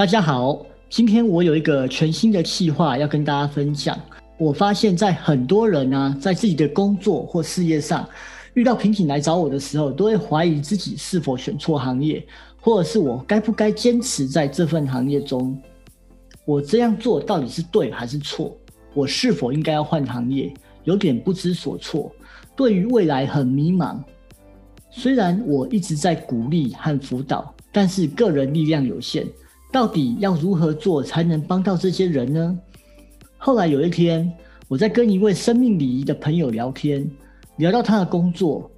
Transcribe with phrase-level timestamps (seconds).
[0.00, 4.00] 大家好，今天我有一个全新的计划要跟大家分享。
[4.38, 8.08] 我发现，在很多人啊，在自己的工作或事业上
[8.54, 12.26] 遇到瓶颈来找我的时候，都会怀疑自己是否选错行业，
[12.62, 15.54] 或者是我该不该坚持在这份行业中？
[16.46, 18.56] 我这样做到底是对还是错？
[18.94, 20.50] 我是否应该要换行业？
[20.84, 22.10] 有点不知所措，
[22.56, 23.98] 对于未来很迷茫。
[24.90, 29.26] 虽然我一直在鼓励和辅导，但是个人力量有限，
[29.72, 32.58] 到底要如何做才能帮到这些人呢？
[33.38, 34.30] 后来有一天，
[34.68, 37.08] 我在跟一位生命礼仪的朋友聊天，
[37.56, 38.70] 聊到他的工作，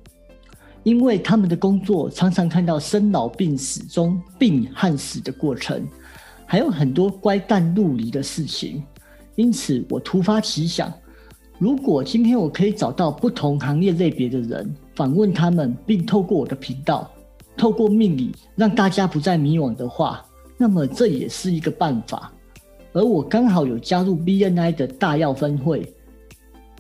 [0.83, 5.83] 因为他们的工作常常看到生老病死中病和死的过程，
[6.45, 8.83] 还有很多乖诞陆离的事情，
[9.35, 10.93] 因此我突发奇想。
[11.59, 17.11] 如果今天我可以找到不同行业类别的人，访问他们，并透过我的频道，
[17.57, 20.25] 透过命理，让大家不再迷惘的话，
[20.63, 22.33] 那么这也是一个办法。
[22.93, 25.93] 而我刚好有加入 BNI 的大药分会，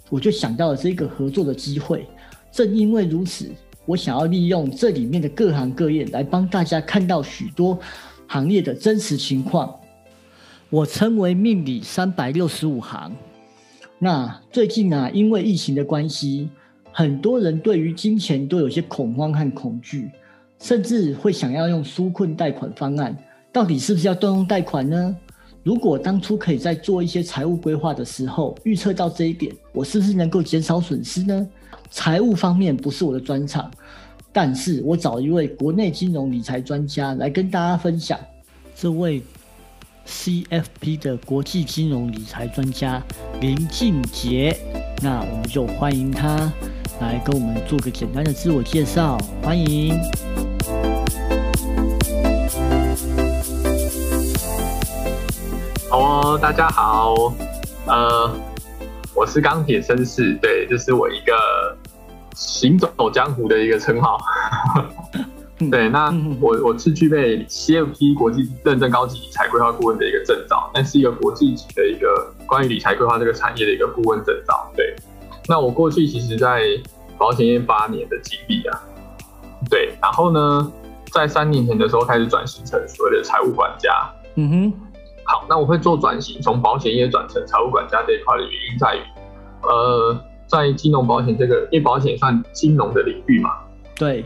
[0.08, 2.06] 我就想到了这个合作的机会。
[2.52, 3.50] 正因为如此，
[3.84, 7.76] 我想要利用这里面的各行各业来帮大家看到许多
[8.28, 9.74] 行业的真实情况。
[10.70, 13.12] 我称为命理三百六十五行。
[13.98, 16.48] 那最近啊，因为疫情的关系，
[16.92, 20.08] 很多人对于金钱都有些恐慌和恐惧，
[20.60, 23.16] 甚至会想要用纾困贷款方案。
[23.52, 25.14] 到底是不是要动用贷款呢？
[25.62, 31.46] 如果当初可以在做一些财务规划的时候预测到这一点，我是不是能够减少损失呢？
[31.90, 33.70] 财务方面不是我的专长，
[34.32, 38.18] 但是我找一位国内金融理财专家来跟大家分享。
[38.74, 39.22] 这位。
[40.04, 43.00] CFP 的国际金融理财专家
[43.40, 44.58] 林俊杰，
[45.00, 46.52] 那我们就欢迎他
[47.00, 49.16] 来跟我们做个简单的自我介绍。
[49.44, 50.51] 欢迎。
[56.02, 57.14] 哦，大家好，
[57.86, 58.28] 呃，
[59.14, 61.32] 我是钢铁绅士，对，这是我一个
[62.34, 64.18] 行走江湖的一个称号。
[65.70, 74.68] 对，那我我是具备 CFP 国际认证高级理财规划顾问的一个证照，那是一个国际级的一个关于理财规划这个产业的一个顾问证照。
[74.74, 74.92] 对，
[75.46, 76.62] 那我过去其实在
[77.16, 78.82] 保险业八年的经历啊，
[79.70, 80.72] 对，然后呢，
[81.12, 83.92] 在三年前的时候开始转型成所谓的财务管家。
[84.34, 84.72] 嗯哼，
[85.24, 89.00] 好，那我会做转型，从保险业转成财务管家这一块的原因在于，
[89.62, 93.50] 呃，在金融保险这个，因为保险算金融的领域嘛。
[93.94, 94.24] 对。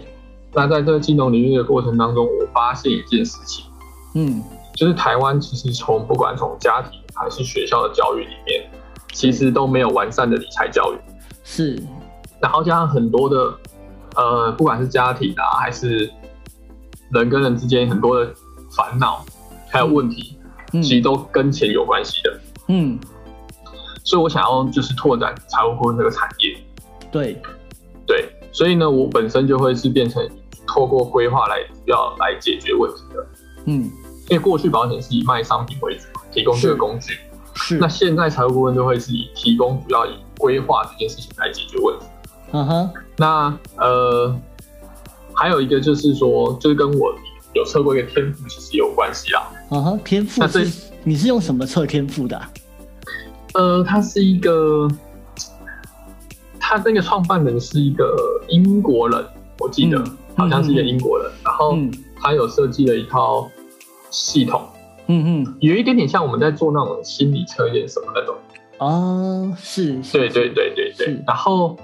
[0.52, 3.66] 那在这个金融领域的过程当中，我发现一件事情，
[4.14, 4.42] 嗯，
[4.74, 8.64] 就是台湾其实从不管从家庭还是学校的教育里面，
[9.12, 10.96] 其实都没有完善的理财教育。
[11.44, 11.78] 是，
[12.40, 13.54] 然后加上很多的，
[14.14, 16.10] 呃，不管是家庭啊，还是
[17.10, 18.32] 人跟人之间很多的
[18.70, 19.26] 烦恼
[19.68, 20.35] 还有问题，
[20.72, 22.40] 其实都跟钱有关系的。
[22.68, 22.98] 嗯，
[24.04, 26.56] 所以我想要就是拓展财务顾问这个产业。
[27.10, 27.40] 对，
[28.06, 30.26] 对，所以呢，我本身就会是变成。
[30.68, 33.26] 透过规划来要来解决问题的，
[33.66, 33.84] 嗯，
[34.28, 37.16] 因为过去保险是以卖商品为主，提供这个工具，
[37.54, 37.78] 是。
[37.78, 42.06] 那现在财务顾问就会是以提供主要以规划这件事情来解决问题。
[42.50, 42.90] 嗯哼。
[43.16, 44.36] 那呃，
[45.34, 47.14] 还有一个就是说，就是跟我
[47.54, 49.48] 有测过一个天赋其实有关系啦。
[49.70, 50.40] 嗯哼，天赋。
[50.40, 50.60] 那这
[51.04, 52.40] 你是用什么测天赋的？
[53.54, 54.88] 呃，他是一个，
[56.58, 58.14] 他那个创办人是一个
[58.48, 59.24] 英国人，
[59.58, 60.04] 我记得。
[60.38, 61.74] 好像是一个英国人，然后
[62.20, 63.50] 他有设计了一套
[64.10, 64.60] 系统，
[65.06, 68.36] 嗯嗯，有一点点像我们在做那种心理测验什么那种。
[68.76, 71.24] 哦，是，对对对对对。
[71.26, 71.74] 然后，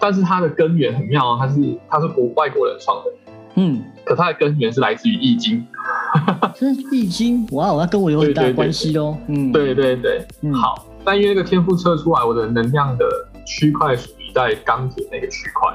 [0.00, 3.12] 但是它的根源很妙，它是它是国外国人创的，
[3.54, 5.64] 嗯，可它的根源是来自于易经。
[6.56, 9.16] 这是易经，哇，那跟我有很大关系哦。
[9.28, 10.86] 嗯，对对对，好。
[11.04, 13.06] 但因为那个天赋测出来，我的能量的
[13.46, 15.72] 区块属于在钢铁那个区块。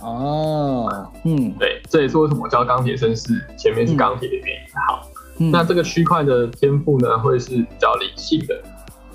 [0.00, 4.62] 哦，嗯，对，这也是为什么叫钢铁绅士，前面是钢铁的原因。
[4.86, 5.08] 好，
[5.52, 8.62] 那这个区块的天赋呢，会是比较理性的，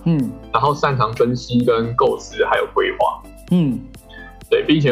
[0.05, 3.21] 嗯，然后擅长分析跟构思，还有规划，
[3.51, 3.79] 嗯，
[4.49, 4.91] 对，并且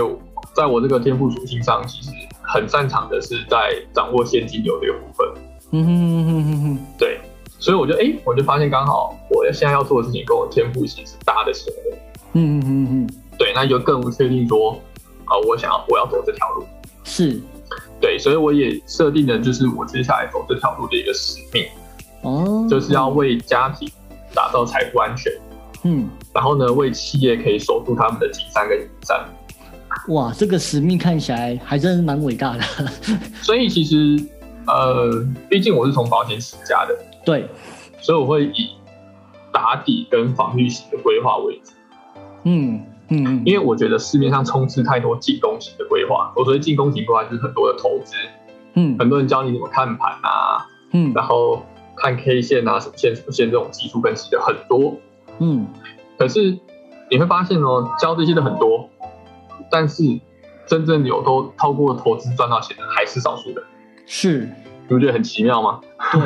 [0.53, 2.11] 在我这个天赋属性上，其实
[2.41, 5.27] 很擅长的是在掌握现金流这个部分，
[5.71, 7.19] 嗯哼哼哼哼，对，
[7.59, 11.97] 所以我就哎，我就发现刚好我现在要做的事情跟我天赋其实搭得起来的，
[12.33, 14.79] 嗯嗯嗯嗯，对，那就更不确定说。
[15.25, 16.65] 啊，我想要我要走这条路，
[17.05, 17.41] 是，
[18.01, 21.63] 对，所以我也设定了，就是我接下来走这条路的一个使命，
[22.23, 23.89] 哦，就是要为家庭
[24.35, 25.31] 打造财富安全，
[25.83, 29.25] 嗯，然后呢，为企业可以守住他们的金山跟银山。
[30.09, 32.63] 哇，这个使命看起来还真是蛮伟大的。
[33.41, 34.21] 所以其实，
[34.67, 35.09] 呃，
[35.49, 37.47] 毕竟我是从保险起家的，对，
[37.99, 38.75] 所以我会以
[39.51, 41.71] 打底跟防御型的规划为主。
[42.43, 46.31] 嗯嗯嗯，因为我觉得市面上充斥太多进攻型的规划。
[46.35, 48.15] 我所谓进攻型规划就是很多的投资，
[48.75, 51.65] 嗯很多人教你怎么看盘啊，嗯然后
[51.95, 54.95] 看 K 线啊、什么线、什么线这种技术分析的很多。
[55.39, 55.67] 嗯
[56.17, 56.57] 可是
[57.09, 58.89] 你会发现哦，教这些的很多，
[59.69, 60.03] 但是
[60.65, 63.61] 真正有都透过投资赚到钱的还是少数的。
[64.13, 64.39] 是，
[64.89, 65.79] 你不觉得很奇妙吗？
[66.11, 66.21] 对，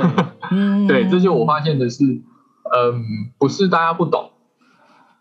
[0.50, 0.88] 嗯。
[0.90, 4.32] 对，这就我发现的是，嗯，不是大家不懂，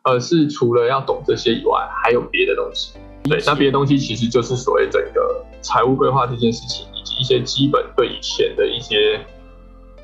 [0.02, 2.94] 而是除了要懂这些以外，还有别的东西。
[3.24, 9.20] 对，那别的东西其实就是所谓整个财务规划这件事情，以及一些基本对以前的一些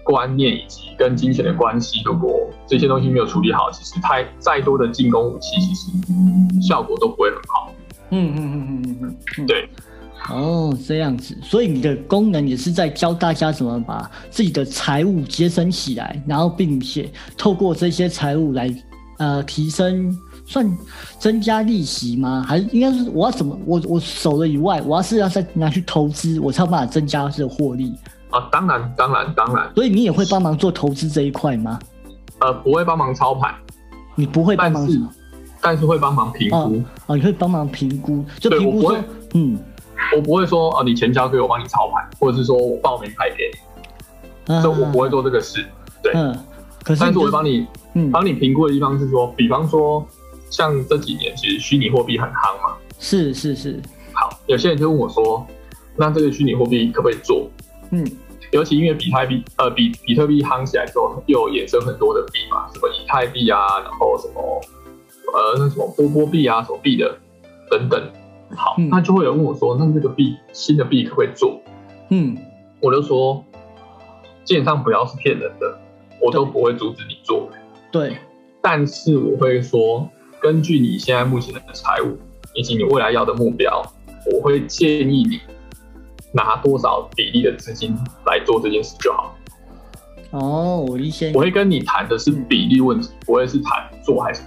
[0.05, 5.91] 观念，以及跟金钱的关系，如果这些东西没有处理好，其实太再多的进攻武器，其实
[6.61, 7.73] 效果都不会很好。
[8.11, 9.67] 嗯嗯嗯嗯嗯嗯嗯，对，
[10.29, 18.73] 哦，这样子，所以你的功能也是在教大家怎么把自己的财务节省起来，然后并且透过这些财务来
[19.19, 20.71] 呃提升，算
[21.19, 22.45] 增加利息吗？
[22.47, 27.93] 还是应该是我要怎么我我守了以外，我要是要再拿去投资，我才有办法增加这个获利。
[28.31, 31.79] 啊，当然，当然，当然，所以你也会帮忙做投资这一块吗？
[32.39, 33.53] 呃，不会帮忙操盘，
[34.15, 35.03] 你不会帮忙但是
[35.63, 36.81] 但是会帮忙评估。
[37.07, 38.97] 哦，你会帮忙评估，就对评估说
[39.35, 39.59] 嗯，
[40.17, 45.65] 我不会说啊，你钱交给我，帮你操盘，或者是说我报名牌给你，嗯这我不会做这个事。
[46.03, 46.37] 对，嗯，
[46.83, 50.05] 可是但是我帮你嗯，帮你评估的地方是说，比方说
[50.51, 53.81] 像这几年其实虚拟货币很夯嘛，是是是，
[54.13, 55.47] 好，有些人就问我说，
[55.97, 57.49] 那这个虚拟货币可不可以做？
[57.91, 58.05] 嗯
[58.53, 64.61] 尤其因为比特币，呃，比比特币夯起来之后，又衍生很多的币嘛，什么以太币啊，然后什么
[65.33, 67.17] 呃那什么波波币啊，什么币的
[67.71, 68.03] 等等。
[68.57, 71.61] 好，嗯那就会有人问我说，那这个币新的币可不可以做？
[72.09, 72.37] 嗯
[72.81, 73.45] 我就说，
[74.45, 75.79] 基本上不要是骗人的，
[76.21, 77.49] 我都不会阻止你做。
[77.93, 78.17] 对，
[78.63, 80.09] 但是我会说，
[80.41, 82.17] 根据你现在目前的财务
[82.55, 83.83] 以及你未来要的目标，
[84.33, 85.41] 我会建议你
[86.33, 87.95] 拿多少比例的资金
[88.27, 89.37] 来做这件事就好。
[90.31, 94.43] 哦，我一先我会跟你谈的是比例问题，不会是谈做还是。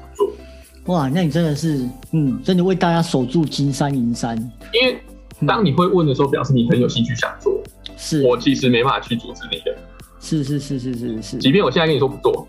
[0.85, 4.37] 哇，那你真的是，嗯，真的为大家守住金山银山，
[4.73, 4.99] 因为
[5.47, 7.61] 当你会问的时候，表示你很有兴趣想做。
[7.95, 9.77] 是我其实没办法去阻止你的，
[10.19, 12.45] 是是是是是是，即便我现在跟你说不做，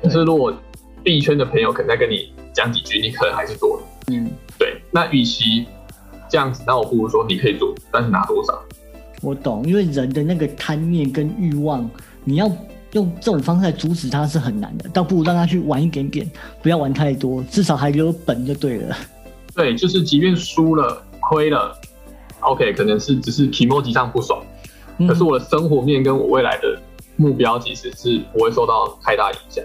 [0.00, 0.54] 可是如果
[1.02, 3.82] 币圈的朋友可能在跟你讲几句，你可能还是做了。
[4.12, 5.66] 嗯，对，那与其
[6.28, 8.62] 这样子，那我不如说你可以做，但是拿多少？
[9.22, 11.88] 我懂，因为人的那个贪念跟欲望，
[12.22, 12.48] 你要
[12.92, 16.30] 用这种方式来阻止他是很难的，倒不如让他去玩一点点，
[16.62, 18.96] 不要玩太多，至少还有本就对了。
[19.54, 21.76] 对，就是即便输了、亏了
[22.40, 24.42] ，OK，可能是只是提莫级上不爽，
[24.98, 26.78] 嗯可是我的生活面跟我未来的
[27.16, 29.64] 目标其实是不会受到太大影响。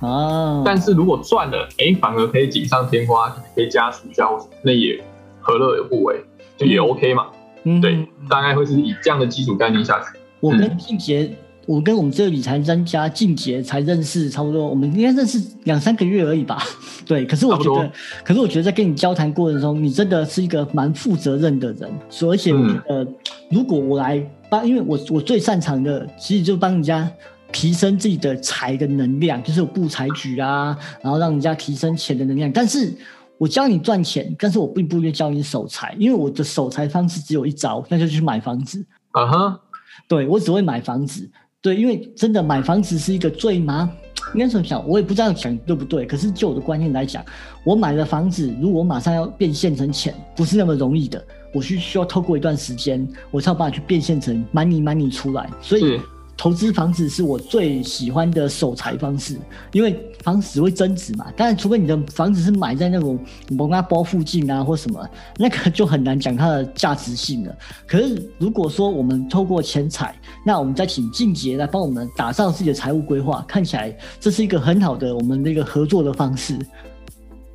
[0.00, 4.28] 啊，但是如果赚了，哎，反而可以锦上添花，可以加除一下，
[4.62, 5.02] 那也
[5.40, 6.22] 何乐而不为，
[6.56, 7.26] 就也 OK 嘛。
[7.64, 10.18] 嗯对，大概会是以这样的基础概念下去。
[10.40, 11.30] 我跟静杰，
[11.68, 16.62] 我跟我们这个理财专家静杰才认识差不多，我们应该认识两三个月而已吧。
[17.04, 17.92] 对，可是我觉得，
[18.24, 21.90] 可是我觉得在跟你交谈过程中，你真的是一个蛮负责任的人。
[22.08, 23.06] 所以而且我觉得，
[23.50, 24.18] 如果我来
[24.48, 27.10] 帮，因为我我最擅长的其实就帮人家。
[27.50, 32.52] 提升自己的财的能量，就是有布财局啊，然后让人家提升钱的能量。
[32.52, 32.92] 但是
[33.38, 38.84] 我教你赚钱，但是我并不愿意教你守财，因为我的守财方式只有一招，那就是去买房子。
[39.12, 39.60] 啊哈，
[40.06, 41.26] 对我只会买房子，
[41.60, 43.90] 对，因为真的买房子是一个最麻，
[44.32, 46.06] 应该怎么讲，我也不知道讲对不对。
[46.06, 47.24] 可是就我的观念来讲，
[47.64, 51.22] 我买了房子，如果马上要变现成钱，不是那么容易的，
[51.52, 55.50] 我需需要透过一段时间，我才有办法去变现成 money money 出来。
[55.60, 56.00] 所以
[56.38, 59.36] 投资房子是我最喜欢的守财方式，
[59.72, 61.26] 因为房子会增值嘛。
[61.36, 63.18] 当然，除非你的房子是买在那种
[63.50, 65.04] 蒙阿波附近啊，或什么，
[65.36, 67.52] 那个就很难讲它的价值性了。
[67.88, 70.14] 可是如果说我们透过钱财，
[70.46, 76.56] 那我们再请静杰来帮我们打造自己的财务规划，看起来这是一个很好的我们的一个合作的方式。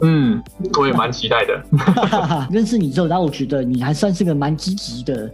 [0.01, 0.43] 嗯，
[0.77, 2.47] 我也蛮期待的。
[2.51, 5.31] 认识你之后，然后我觉得你还算是个蛮积极的、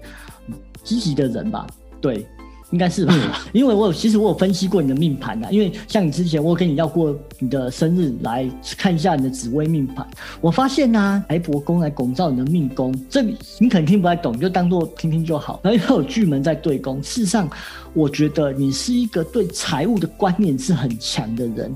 [0.83, 1.65] 积极的人吧？
[1.99, 2.27] 对，
[2.71, 3.13] 应该是吧？
[3.51, 10.07] 因为我有其实我有分析过你的命盘的，因为像你之前我有跟你要过你的生日来看一下你的紫微命盘，
[10.39, 15.59] 我发现呢、啊，白帛宫来拱照你的命宫，这你肯定听不太懂，你就当做听听就好。
[15.63, 17.49] 然后又有巨门在对宫，事实上
[17.93, 21.73] 我觉得你是一个对财务的观念是很强的人，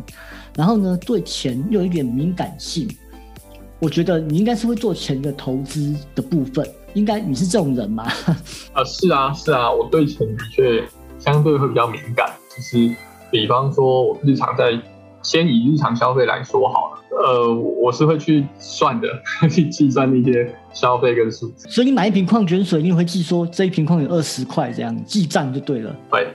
[0.55, 2.87] 然后呢，对钱又有一点敏感性。
[3.79, 8.03] 我觉得你应该是会做钱的投资的部分，应该你是这种人吗？
[8.73, 10.83] 啊，是啊，是啊，我对钱的确
[11.19, 12.95] 相对会比较敏感，就是
[13.31, 14.79] 比方说我日常在
[15.21, 19.07] 先以日常消费来说好了，呃，我是会去算的，
[19.49, 21.67] 去计算那些消费跟数字。
[21.69, 25.95] 所以你买一瓶矿泉水，你也会记说这一瓶矿有二十块这样记账就对了。
[26.11, 26.27] 对，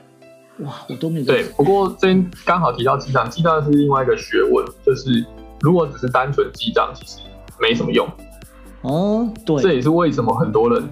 [0.61, 1.45] 哇，我都没有对。
[1.57, 5.25] 不过这边刚好提到记账，记账是另外一个学问，就是
[5.61, 7.19] 如果只是单纯记账，其实
[7.61, 8.09] 没什么用。
[8.83, 10.89] 哦，对，这也是为什么很多人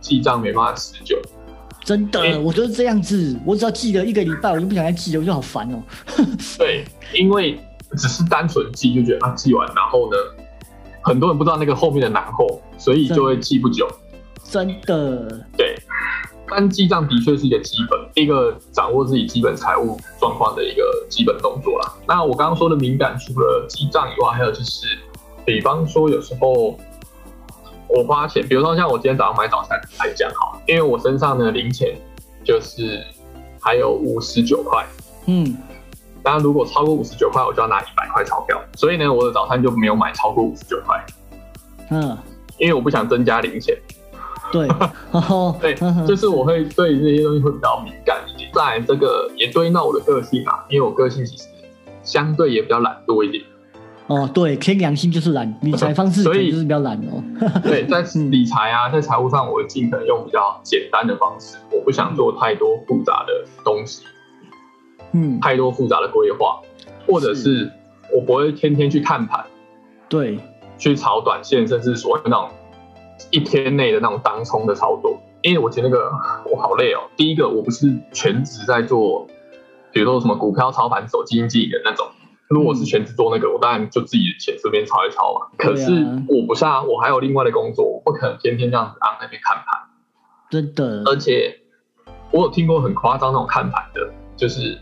[0.00, 1.16] 记账没办法持久。
[1.84, 5.82] 真的，我就是这样子，我只要记了一个礼拜，我就不想再记了，我就好烦哦。
[6.58, 7.58] 对，因为
[7.96, 10.16] 只是单纯记，就觉得啊，记完，然后呢，
[11.00, 13.88] 很多人不知道那个后面的难后，所以就会记不久。
[14.42, 15.76] 真的，对，
[16.46, 21.94] 但记账的确是一个基本，一个掌握自己基本财务状况的一个基本动作啦。
[22.06, 24.86] 那我刚刚说的敏感，除了记账以外，还有就是，
[25.46, 26.78] 比方说有时候。
[27.88, 31.96] 我花钱，比如说像我今天早上买早餐来讲好，因为我身上的零钱
[32.44, 33.02] 就是
[33.60, 34.84] 还有五十九块，
[35.26, 35.56] 嗯，
[36.22, 41.02] 当然如果超过五十九块，我就要拿一百块钞票，所以呢，我的早餐就没有买超过五十九块，
[41.90, 42.16] 嗯，
[42.58, 43.74] 因为我不想增加零钱，
[44.52, 44.68] 对，
[45.58, 45.74] 对，
[46.06, 51.48] 就是我会对这些东西会比较敏感一点，在这个也对应到我的个性嘛，因为我个性其实
[52.02, 53.42] 相对也比较懒惰一点。
[54.08, 57.22] 哦，对，天良心就是懒， 理财方式所以就是比较懒哦。
[57.62, 58.00] 对，在
[58.30, 64.02] 理财啊，在财务上，我尽可能用比较简单的方式，我不想做太多复杂的东西，
[65.12, 66.58] 嗯，太多复杂的规划，
[67.06, 67.70] 或者是
[68.14, 69.44] 我不会天天去看盘，
[70.08, 70.38] 对，
[70.78, 72.48] 去炒短线，甚至所谓那种
[73.30, 76.10] 一天内的那种当冲的操作，因为我觉得那个
[76.50, 77.00] 我好累哦。
[77.14, 79.26] 第一个，我不是全职在做，
[79.92, 82.06] 比如说什么股票操盘手、基金经理的那种。
[82.48, 85.46] 如果我是全职做那个，我当然就自己的钱这边抄一抄嘛。
[85.58, 85.90] 可是
[86.28, 89.78] 我不是啊，我还有另外的工作，我不可能天天这样子按那边看盘。
[90.50, 91.02] 真的。
[91.04, 91.60] 而且
[92.30, 94.00] 我有听过很夸张那种看盘的，
[94.34, 94.78] 就是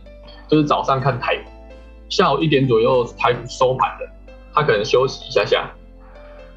[0.49, 1.45] 就是早上看台，
[2.09, 4.07] 下午一点左右台股收盘的，
[4.55, 5.69] 他可能休息一下下，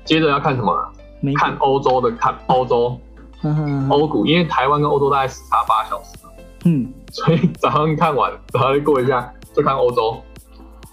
[0.06, 0.94] 接着要看什么？
[1.38, 2.96] 看欧洲的，看欧洲
[3.90, 6.18] 欧股，因为台湾跟欧洲大概时差八小时。
[6.66, 6.94] 嗯。
[7.12, 10.22] 所以早上看完，然后过一下就看欧洲。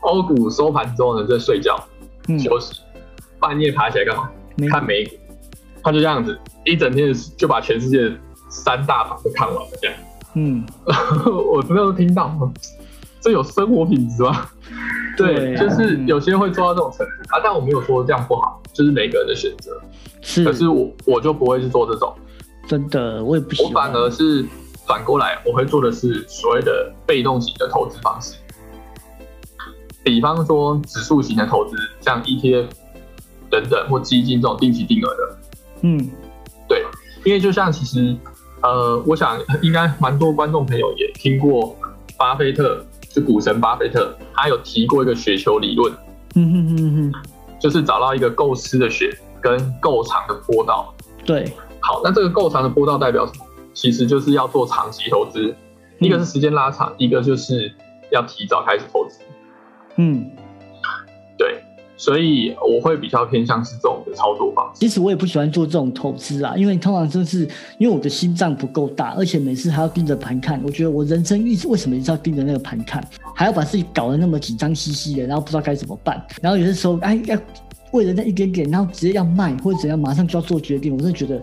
[0.06, 1.76] 欧股收盘之后呢，在睡觉
[2.38, 2.80] 休息，
[3.40, 4.30] 半夜爬起来干嘛？
[4.70, 5.12] 看美股。
[5.82, 8.12] 他就这样子一整天就把全世界
[8.48, 9.96] 三大盘都看完了，这样。
[10.34, 10.64] 嗯，
[11.52, 12.50] 我真的都听到，
[13.20, 14.48] 这有生活品质吗？
[15.16, 19.80] 对，就是有些人会做到这种程度啊，但我没有说这样不好，就是每个人的选择。
[20.20, 22.12] 是，可是我我就不会去做这种。
[22.66, 23.72] 真的，我也不喜欢。
[23.72, 24.44] 我反而是
[24.86, 28.34] 反过来，我会做的是所谓的被动型的投资方式。
[30.06, 32.66] 比方说指数型的投资，像 ETF
[33.50, 35.38] 等等或基金这种定期定额的，
[35.80, 35.98] 嗯，
[36.68, 36.84] 对，
[37.24, 38.16] 因为就像其实，
[38.62, 41.76] 呃，我想应该蛮多观众朋友也听过
[42.16, 45.92] 巴菲特，就股神巴菲特，他有提过一个雪球理论，
[46.36, 47.12] 嗯哼哼哼，
[47.58, 49.10] 就是找到一个够湿的雪
[49.40, 50.94] 跟够长的坡道，
[51.24, 53.44] 对，好，那这个够长的坡道代表什么？
[53.74, 55.52] 其实就是要做长期投资，
[55.98, 57.74] 一个是时间拉长，一个就是
[58.12, 59.18] 要提早开始投资。
[59.96, 60.30] 嗯，
[61.36, 61.62] 对，
[61.96, 64.80] 所以我会比较偏向是这种的操作方式。
[64.80, 67.48] 其实我也不喜欢做这种投资啊，因为通常就是
[67.78, 70.60] 因为我的心脏不够大，而且每次还要盯着盘看。
[70.64, 73.02] 我觉得我人生一直为什么一直要盯着那个盘看，
[73.34, 76.22] 还要把自己搞得那么紧张兮兮的，然后不知道该怎么办。
[76.42, 77.38] 然后有些时候，哎，要
[77.96, 81.42] 为了那一点点，然后直接要卖或者怎样，马上就要做决定，我真的觉得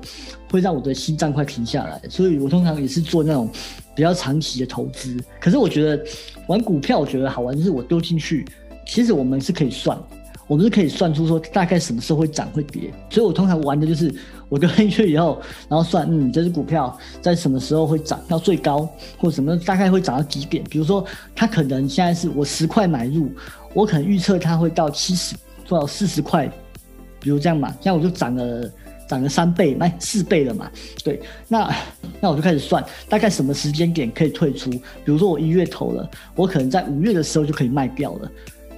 [0.52, 2.02] 会让我的心脏快停下来。
[2.10, 3.50] 所以我通常也是做那种
[3.96, 5.18] 比较长期的投资。
[5.40, 6.02] 可是我觉得。
[6.48, 8.46] 玩股票我觉得好玩，就是我丢进去，
[8.86, 9.98] 其实我们是可以算，
[10.46, 14.14] 我们是可以算出说大概什么时候会涨会跌，所以我通常玩的就是
[14.50, 18.86] 我丢进去以后，然后算，嗯，这只股票在什么时候会涨到最高，
[19.18, 23.32] 或什么大概会涨到几点，比如说它可能现在是我十块买入，
[23.74, 25.34] 我可能预测它会到七十，
[25.66, 26.48] 做到四十块，
[27.20, 28.70] 比如这样嘛，这样我就涨了。
[29.06, 30.72] 涨了三倍，卖四倍了嘛？
[31.04, 31.70] 对，那
[32.22, 34.70] 那我就开始算，大概什么时间点可以退出？
[34.72, 34.80] 比
[35.12, 38.32] 如说我一月投了，我可能在五月的时候就可以卖掉了。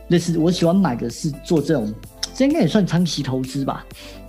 [0.08, 1.94] 类似我喜欢买的是做这种，
[2.34, 3.86] 这应该也算长期投资吧？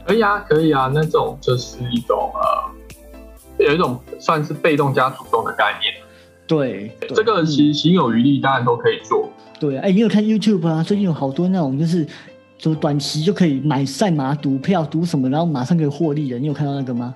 [0.07, 5.95] 可以啊，可以啊，那种就是一种呃，有一种算是被动加主动的概念。
[6.47, 9.31] 对，这个其实行有余力，当然都可以做。
[9.59, 10.83] 对，哎，你有看 YouTube 啊？
[10.83, 12.07] 最近有好多那种就是。
[12.59, 17.15] 就短期就可以买赛马赌票赌什么，然后马上可以获利的，你有看到那个吗？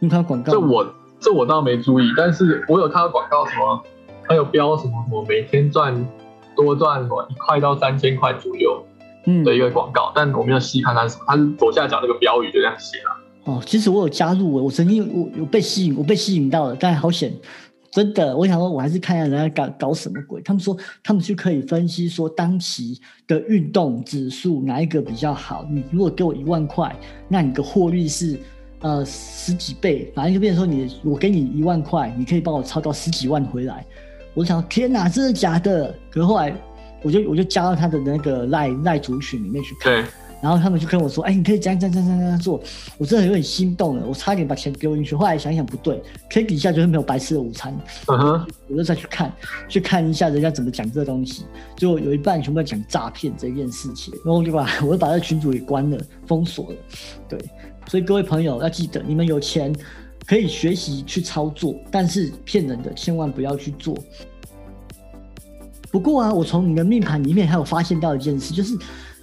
[0.00, 0.52] 你看到广告？
[0.52, 3.82] 这我这我倒没注意，但是我有看到广告，什么
[4.28, 6.06] 还有标什么什么每天赚
[6.56, 8.84] 多赚什么一块到三千块左右，
[9.26, 13.16] 嗯的一个广告，但我没有细看它是什么，它是左下角那个标语就这样写了。
[13.44, 17.32] 哦，其实我有加入，我曾经我有被吸引，我被吸引到了，但好险
[17.92, 20.40] 真的，我想说，我还是看一下人家搞搞什么鬼。
[20.40, 25.68] 他们说，他们就可以分析说，当期的运动指数哪一个比较好。
[25.70, 26.96] 你如果给我一万块，
[27.28, 28.38] 那你的获利是
[28.80, 33.84] 呃十几倍，反正就变成说，你我给你一万块，你可以帮我抄到十几万回来。
[34.32, 35.94] 我想，天哪，这是假的？
[36.10, 36.50] 可是后来，
[37.02, 40.02] 我就我就加到他的那个赖赖族群里面去看。
[40.42, 42.60] 然后他们就跟我说：“哎，你可以这样这样这样这样做。”
[42.98, 45.14] 我真的有点心动了，我差点把钱丢进去。
[45.14, 47.72] 后来想想不对，可以底下就是没有白吃的午餐。
[48.08, 49.32] 嗯哼，我就再去看，
[49.68, 51.44] 去看一下人家怎么讲这个东西。
[51.76, 56.76] 就有一半全部在讲诈骗这件事情，然后我就把 我就把这群主给关了，封锁了。
[57.28, 57.38] 对，
[57.86, 59.72] 所以各位朋友要记得，你们有钱
[60.26, 63.96] 可以学习去操作，但是骗人的千万不要去做。
[65.92, 68.76] 不过啊，我从你的命盘里面还有发现到一件事，就是。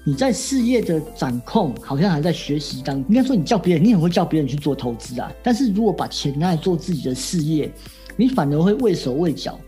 [0.05, 2.97] 你在事业的掌控，好像还在学习当。
[3.09, 5.31] 应该说，你叫别人，你很会叫别人去做投资啊。
[5.43, 7.71] 但是如果把钱拿来做自己的事业，
[8.15, 9.59] 你反而会畏手畏脚。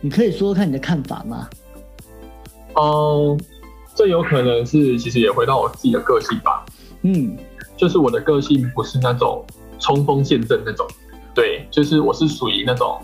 [0.00, 1.50] 你可以说说看你的看法吗？
[2.76, 3.38] 嗯，
[3.94, 6.64] 这有可能是，其实也回到我自己的个性吧。
[7.02, 7.36] 嗯，
[7.76, 9.44] 就是我的个性不是那种
[9.80, 10.86] 冲锋陷阵那种，
[11.34, 12.98] 对，就是我是属于那种，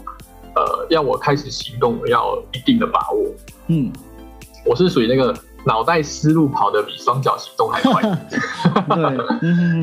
[0.54, 3.26] 呃，要我开始行动，我要一定的把握。
[3.66, 3.92] 嗯，
[4.64, 5.36] 我是属于那个。
[5.66, 8.00] 脑袋思路跑得比双脚行动还快，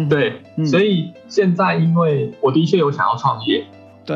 [0.10, 3.66] 对，对，所以现在因为我的确有想要创业，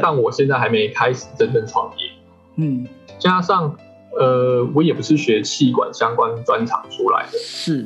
[0.02, 2.10] 但我现在还没开始真正创业，
[2.56, 2.88] 嗯，
[3.20, 3.76] 加上
[4.18, 7.86] 呃，我也不是学气管相关专长出来的，是，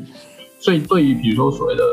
[0.60, 1.84] 所以对于比如说所谓的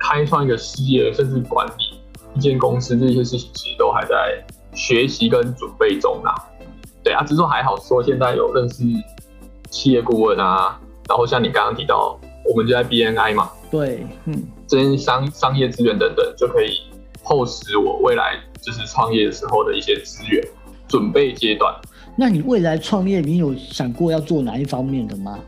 [0.00, 2.00] 开创一个事业，甚至管理
[2.34, 6.34] 一间公司这些事情，其实都还在学习跟准备中啊。
[7.04, 8.84] 对啊，只是说还好说现在有认识
[9.68, 10.80] 企业顾问啊。
[11.08, 16.80] 然后像你刚刚提到，我们就在 BNI 嘛，对，嗯，这些商商业资源等等，就可以
[17.22, 20.42] 厚实我未来就是创业的时候的一些资源
[20.88, 21.74] 准备阶段。
[22.16, 25.38] 那你未来创业，你有想过要做哪一方面的吗？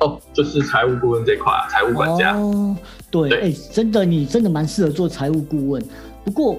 [0.00, 2.36] 哦，就是财务顾问这块，财务管家。
[2.36, 2.76] 哦，
[3.10, 5.84] 对，哎，真的，你真的蛮适合做财务顾问。
[6.24, 6.56] 不过，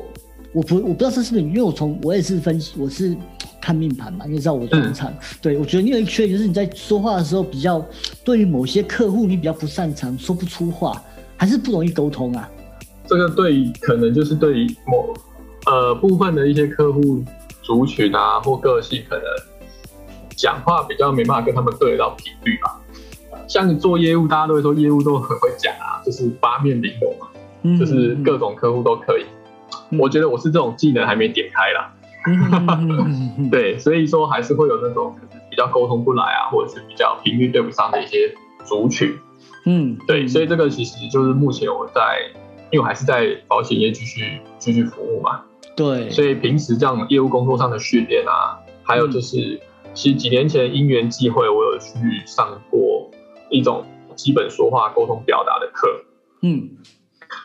[0.54, 3.18] 我不，我不知道这是不是，因为我从我也是分析，我是。
[3.64, 5.10] 看命盘嘛，你知道我专长。
[5.42, 7.82] 对我觉得你有一缺点，就是你在说话的时候比较，
[8.26, 11.02] 对于某些客户你比较不擅长，说不出话，
[11.38, 12.50] 还是不容易沟通啊。
[13.08, 15.14] 这个对于可能就是对于某
[15.66, 17.24] 呃部分的一些客户
[17.62, 19.24] 族群啊或个性，可能
[20.36, 22.82] 讲话比较没办法跟他们对得到频率吧。
[23.48, 29.24] 像你做业务，大家都会说业务都很会讲啊，就是八面玲珑嘛，就是各种客户都可以。
[29.98, 31.94] 我觉得我是这种技能还没点开啦。
[33.52, 35.16] 对，所以说还是会有那种
[35.50, 38.34] 比较沟通不来啊，或者是比较频率对不上的一些
[38.64, 39.18] 族群。
[39.66, 42.20] 嗯，对，所以这个其实就是目前我在，
[42.72, 45.42] 因为我还是在保险业继续继续服务嘛。
[45.76, 49.60] 对，所以平时这样业务工作上的训练啊，还有就是，
[49.94, 53.12] 其实几年前因缘际会，我有去上过
[53.50, 55.88] 一种基本说话沟通表达的课。
[56.42, 56.70] 嗯，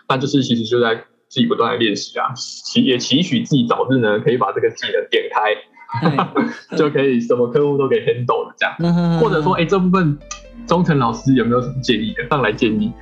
[0.09, 1.05] 那就是其实就在。
[1.29, 5.55] 自己不断的练习啊，期也期许自己早日呢可以把这个技能点开，
[6.77, 10.19] 就可以什么客户都给 handle 这样，或者说，哎，这部分
[10.67, 12.29] 中层老师有没有什么建议的？
[12.29, 12.93] 上来建议。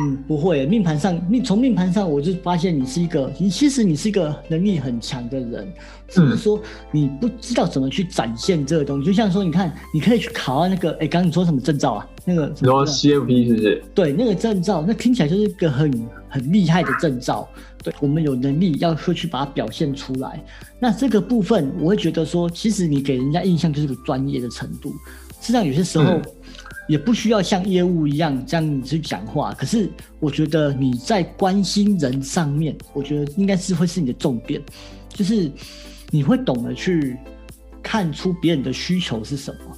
[0.00, 5.72] 嗯，不会，命盘上，命从命盘上我就发现你是一个，你其实你是一个能力很强的人，
[6.08, 6.60] 只是说
[6.92, 9.06] 你不知道怎么去展现这个东西。
[9.06, 12.06] 就像说，你看，你可以去考那个，哎，刚刚你说什么证照啊？
[12.24, 13.82] 那个你说 CFP 是不是？
[13.94, 15.90] 对，那个证照，那听起来就是一个很
[16.28, 17.48] 很厉害的证照。
[17.82, 20.44] 对，我们有能力要会去把它表现出来。
[20.78, 24.90] 那这个部分，我会觉得说，其实你给人家印象就是个专业的程度。
[25.40, 26.20] 实际上，有些时候。
[26.88, 34.60] 也不需要像业务一样这样去讲话，可是我觉得你在关心人上面，我觉得应该是会是你的重点，
[35.08, 35.48] 就是
[36.10, 37.16] 你会懂得去
[37.82, 39.77] 看出别人的需求是什么。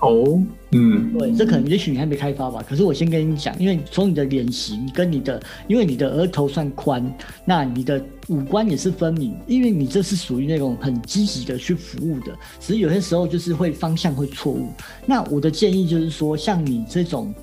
[0.00, 2.64] 哦，嗯，对，这可能也许你还没开发吧。
[2.66, 14.70] 可是我先跟你讲，因为从你的脸型跟你的，因为你的额头算宽，那你的五官也是分明，因为你这是属于那种很积极的去服务的，只是有些时候就是会方向会错误。
[15.04, 17.34] 那我的建议就是说，像你这种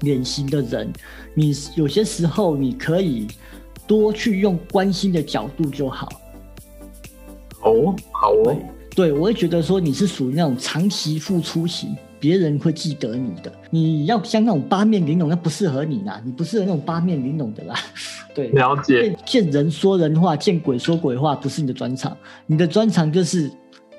[0.00, 0.92] 脸型的人，
[1.32, 3.28] 你有些时候你可以
[3.86, 6.08] 多去用关心的角度就好。
[7.62, 8.56] 哦，好哦。
[8.94, 13.52] 对，我会觉得说你是属于那种长期付出型，别人会记得你的。
[13.70, 17.74] 你要像那种八面玲珑，那不适合你啦，你不适合那种八面玲珑的啦。
[18.34, 19.16] 对，了解。
[19.24, 22.16] 见人说人话，见鬼说鬼话，不是你的专长。
[22.46, 23.50] 你的专长就是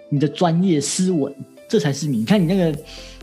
[0.09, 1.33] 你的专业斯文，
[1.67, 2.19] 这才是你。
[2.19, 2.77] 你看你那个，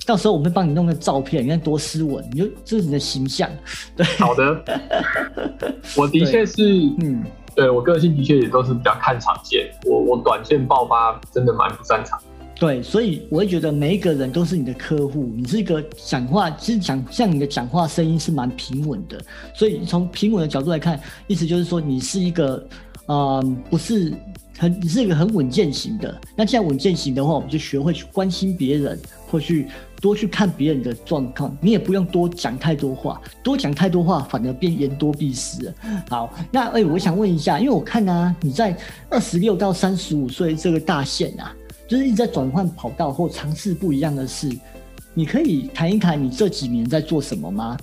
[0.04, 3.50] 到时候我们会帮你弄个照片，你看多斯文，你就这是你的形象。
[3.96, 4.62] 对，好的。
[5.96, 6.62] 我的确是，
[7.00, 12.18] 嗯，对我个性的确也都是比较看长线，我我短线爆发真的蛮不擅长。
[12.54, 15.30] 对，所以我会觉得每一个人都是你的客户。
[15.34, 19.20] 你是一个讲话，其实讲像你的讲话声音是蛮平稳的，
[19.52, 22.64] 所以从平稳的角度来看，意思就是说你是一个，
[23.08, 24.14] 嗯，不是
[24.58, 26.20] 很，你是一个很稳健型的。
[26.36, 28.96] 那既然稳健型的话，我们就学会去关心别人，
[29.32, 29.66] 或去
[30.00, 31.56] 多去看别人的状况。
[31.60, 35.74] 你也不用多讲太多话，多讲太多话反而变言多必失。
[36.10, 38.76] 好，那哎，我想问一下，因为我看啊，你在
[39.08, 41.56] 二十六到三十五岁这个大限啊。
[41.88, 44.48] 就是一直在转换跑道或尝试不一样的事，
[45.12, 47.76] 你可以谈一谈你这几年在做什么吗？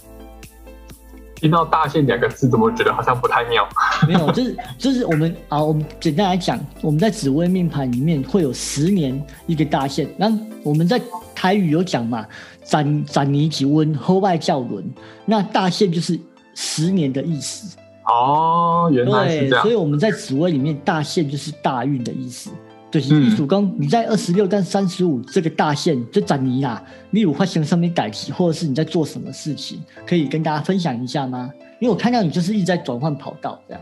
[1.40, 3.68] 听到“大限”两个字，怎么觉得好像不太妙？
[4.08, 10.08] 没有，就是就是我们啊，我们简单来讲，我们在紫微命盘里面会有十年一个大限。
[10.18, 10.32] 那
[10.64, 11.02] 我们在
[11.34, 12.26] 台语有讲嘛
[12.64, 14.84] ，“斩斩尼几温，后外教轮”，
[15.26, 16.20] 那大限就是
[16.56, 17.78] 十年的意思。
[18.06, 19.64] 哦，原来是这样。
[19.64, 22.50] 所以我们在紫微里面，大限就是大运的意思。
[22.92, 31.52] 对，你主攻你在二十六到三十五这个大线这展尼啦，你有发现上面改题，或者是你在做什么事情，可以跟大家分享一下吗？
[31.80, 33.82] 因为我看到你就是一直在转换跑道这样。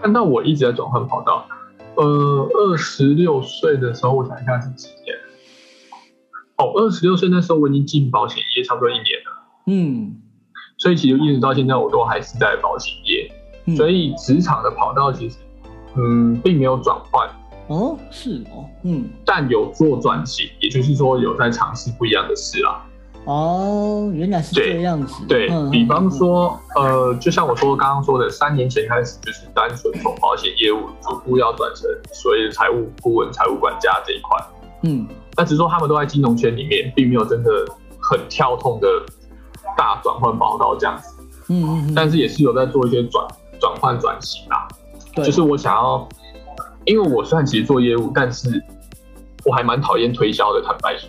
[0.00, 1.46] 看到我一直在转换跑道，
[1.94, 2.04] 呃，
[2.54, 5.16] 二十六岁的时候，我想一下是几年？
[6.56, 9.42] 哦，二十六岁那时候我已经进保险业差不多一年了。
[9.68, 10.16] 嗯，
[10.76, 15.36] 所以其实一直到现在我都还是在保险业，所以职场的跑道其实。
[15.96, 17.28] 嗯，并没有转换
[17.68, 22.84] 哦，是哦，嗯，但有做转型，也就是说有在尝试不一样的事啦。
[23.24, 25.14] 哦，原来是这样子。
[25.28, 34.44] 对比方说，呃，就像我说刚刚说的，三年前开始就是单纯从保险业务逐步要转成所谓的财务顾问、财务管家这一块。
[34.82, 37.50] 嗯，但只是说他们都在金融圈里面，并没有真的
[38.00, 38.88] 很跳痛的
[39.78, 41.14] 大转换跑道这样子。
[41.48, 41.94] 嗯嗯嗯。
[41.94, 43.24] 但是也是有在做一些转
[43.60, 44.66] 转换转型啊。
[45.16, 46.08] 就是我想要，
[46.84, 48.62] 因为我虽然其实做业务，但是
[49.44, 51.08] 我还蛮讨厌推销的，坦白说。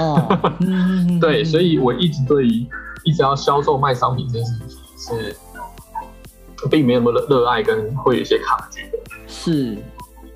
[0.00, 0.38] 哦，
[1.20, 2.66] 对，所以我一直对于
[3.04, 5.36] 一直要销售卖商品这件事情是，
[6.70, 8.98] 并没有那么热爱，跟会有一些抗拒的。
[9.28, 9.76] 是，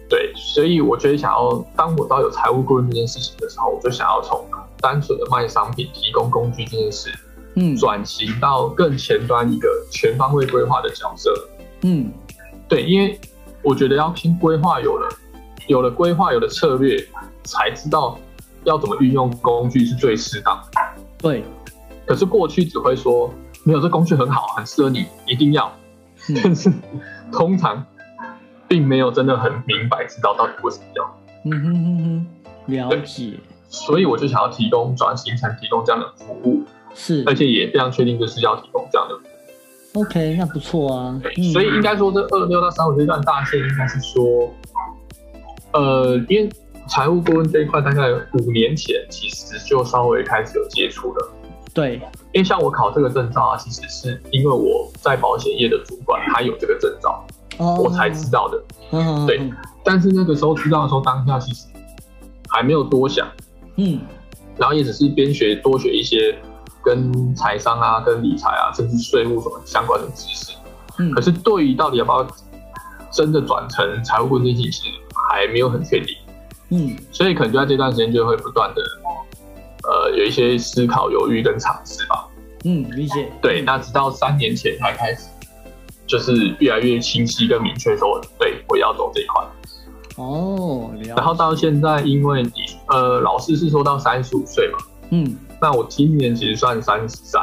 [0.08, 4.44] 对，所以我觉得想要当我到有财务顾问这件事情的时候，我就想要从
[4.80, 7.10] 单纯的卖商品、提供工具这件事，
[7.56, 11.32] 嗯，转型到更前端一个全方位规划的角色。
[11.80, 12.12] 嗯。
[12.68, 13.18] 对，因为
[13.62, 15.08] 我觉得要先规划有了，
[15.66, 16.96] 有了规划，有了策略，
[17.44, 18.18] 才知道
[18.64, 20.80] 要怎么运用工具是最适当的。
[21.18, 21.42] 对，
[22.06, 23.32] 可是过去只会说
[23.64, 25.72] 没有这工具很好，很适合你，一定要。
[26.42, 26.70] 但是
[27.32, 27.84] 通常
[28.66, 31.18] 并没有真的很明白知道到底为什么要。
[31.44, 32.26] 嗯哼哼哼，
[32.66, 33.32] 了解。
[33.70, 39.14] 所以我就想要提供转型才提供这样的服务，是，而且也非常确定就是要提供这样的。
[39.98, 41.20] OK，那不错啊。
[41.52, 44.48] 所以应该说，这二六到三五这段大线，应该是说，
[45.72, 46.48] 呃，因为
[46.86, 51.32] 财务顾问这一块，大概五年前其实就稍微开始有接触了。
[51.74, 51.96] 对，
[52.32, 57.26] 因为像我考这个证照啊，其实是因为我在保险业的主管他有这个证照，
[57.58, 58.62] 我才知道的。
[58.92, 59.40] 嗯，对。
[59.82, 61.66] 但是那个时候知道的时候，当下其实
[62.48, 63.26] 还没有多想。
[63.76, 64.00] 嗯，
[64.56, 66.38] 然后也只是边学多学一些。
[66.88, 70.56] 跟财商啊，跟理财啊，甚至税务什么相关的知识，
[70.98, 72.26] 嗯，可是对于到底要不要
[73.12, 74.90] 真的转成财务顾问这件事情，
[75.30, 76.16] 还没有很确定，
[76.70, 78.82] 嗯，所以可能就在这段时间就会不断的，
[79.86, 82.26] 呃，有一些思考、犹豫跟尝试吧，
[82.64, 85.28] 嗯，理解，对，那直到三年前才开始，
[86.06, 89.44] 就是越来越清晰跟明确说，对我要走这一块，
[90.16, 92.50] 哦，然后到现在，因为你
[92.86, 94.78] 呃，老师是说到三十五岁嘛，
[95.10, 95.36] 嗯。
[95.60, 97.42] 那我今年其实算三十三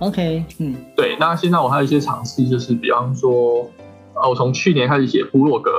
[0.00, 1.16] ，OK，嗯，对。
[1.20, 3.70] 那现在我还有一些尝试，就是比方说，
[4.14, 5.70] 呃，我从去年开始写部落格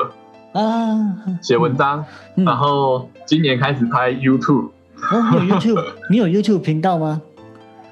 [0.53, 4.69] 啊，写文章，然后今年开始拍 YouTube。
[5.11, 5.85] 哦，你有 YouTube？
[6.09, 7.21] 你有 YouTube 频道吗？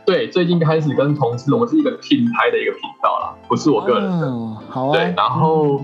[0.05, 4.31] 对，最近开始跟同事，我们是一个拼拍的一个频道啦，不是我个人的。
[4.69, 4.93] 好啊。
[4.93, 5.81] 对，然后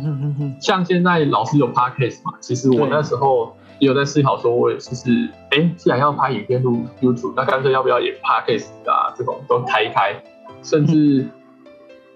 [0.62, 3.54] 像现在老师有 Podcast 嘛，其实我那时候。
[3.80, 9.14] 也有在思考说，我就是，哎，既然要拍影片录 YouTube，那干脆要不要也 Podcast 啊？
[9.18, 10.22] 这种都开一开，
[10.62, 11.26] 甚至，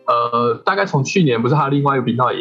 [0.05, 2.39] 呃，大概从去年不是他另外一个频道也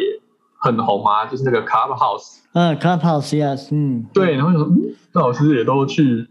[0.57, 1.25] 很红吗？
[1.25, 6.27] 就是那个 Clubhouse，嗯，Clubhouse，yes，嗯，对，然后说，嗯，老师也都去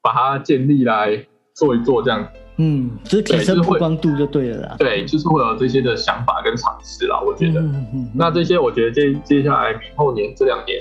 [0.00, 2.28] 把它建立来做一做这样，
[2.58, 4.76] 嗯，就是提升曝光度就对了啦。
[4.78, 7.60] 对，就是会有这些的想法跟尝试啦，我觉得。
[8.14, 10.80] 那这些我觉得接接下来明后年这两年。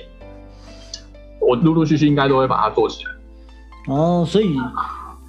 [1.47, 3.11] 我陆陆续续应该都会把它做起来。
[3.93, 4.47] 哦，所以，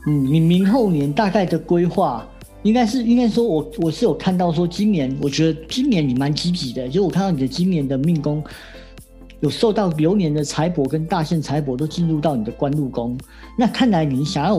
[0.07, 2.27] 嗯，你明后年大概的规划
[2.63, 8.43] 应该是应该说我我是有看到说今年，我觉得今年你蛮积极的，就我看到你的今年的命宫
[9.41, 13.19] 有受到流年的财帛跟大限财帛都进入到你的官禄宫，
[13.59, 14.55] 那看来你想要，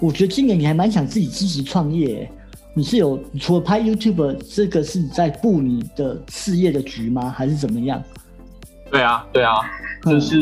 [0.00, 2.30] 我觉得今年你还蛮想自己积极创业。
[2.76, 7.30] 你是有除了拍 YouTube 这个是在布你的事业的局吗？
[7.30, 8.02] 还是怎么样？
[8.94, 9.56] 对啊，对啊，
[10.04, 10.38] 就是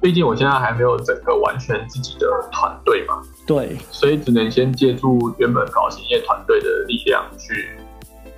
[0.00, 7.78] 毕竟我现在还没有整个完全自己的团队嘛，对，所以只能先借助原本搞兴业团队的力量去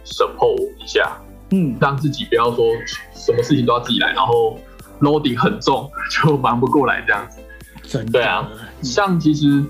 [0.04, 1.16] support 一下，
[1.50, 2.66] 嗯，让自己不要说
[3.14, 4.58] 什么事情都要自己来，然后
[5.00, 7.40] loading 很重就忙不过来这样子。
[7.84, 8.46] 真的，对啊，
[8.82, 9.64] 像其实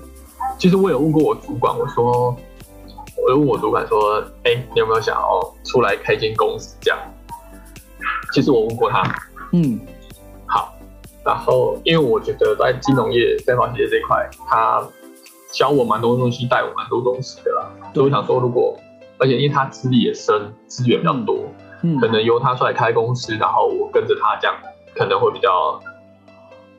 [0.57, 2.37] 其实我有问过我主管，我说。
[3.17, 6.99] 我就问我主管说：“哎，你有没有想要出来开间公司？”这样，
[8.33, 9.01] 其实我问过他，
[9.55, 9.79] 嗯，
[10.45, 10.75] 好。
[11.23, 14.85] 然后，因为我觉得在金融业、在保险业这一块，他
[15.51, 17.71] 教我蛮多东西，带我蛮多东西的啦。
[17.93, 18.77] 所以我想说，如果
[19.17, 21.45] 而且因为他资历也深，资源比较多，
[21.83, 24.55] 嗯，可能由他出来开公司，然后我跟着他这样，
[24.95, 25.79] 可能会比较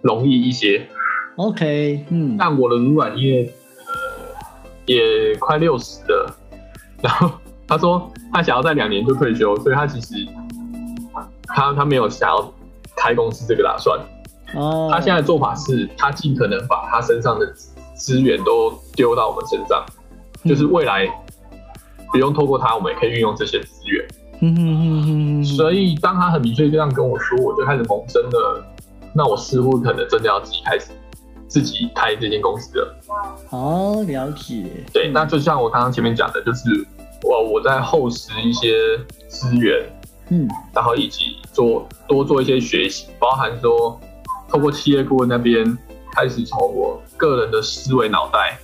[0.02, 0.86] 容易一些。
[1.36, 2.36] OK，嗯。
[2.38, 3.52] 但我的主管因为。
[4.88, 6.32] 也快六十了，
[7.02, 7.28] 然后
[7.66, 10.24] 他说他想要在两年就退休，所以他其实
[11.42, 12.52] 他他没有想要
[12.96, 14.00] 开公司这个打算。
[14.54, 17.46] 哦，他现在的做法是他尽可能把他身上的
[17.94, 19.84] 资源都丢到我们身上，
[20.44, 21.06] 就是未来
[22.10, 24.06] 不用透过他，我们也可以运用这些资源。
[24.40, 25.44] 嗯嗯嗯嗯。
[25.44, 28.64] 所以当他很明确这样跟我说，我就开始萌生了，
[29.14, 30.90] 那我似乎可能真的要自己开始。
[31.48, 32.96] 自己开这间公司了，
[33.50, 34.66] 哦，了解。
[34.92, 36.84] 对，那就像我刚刚前面讲的，就是
[37.22, 38.74] 我我在厚实一些
[39.28, 39.80] 资源，
[40.30, 44.00] 嗯，然后以及做多做一些学习，包含说
[44.48, 45.76] 透过企业顾问那边
[46.12, 48.58] 开始从我个人的思维脑袋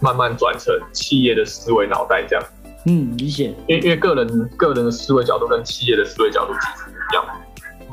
[0.00, 2.44] 慢慢转成企业的思维脑袋这样。
[2.86, 3.54] 嗯，理解。
[3.68, 7.24] 因为因为个人个人的思维角度跟企业的思维角度其实不一样，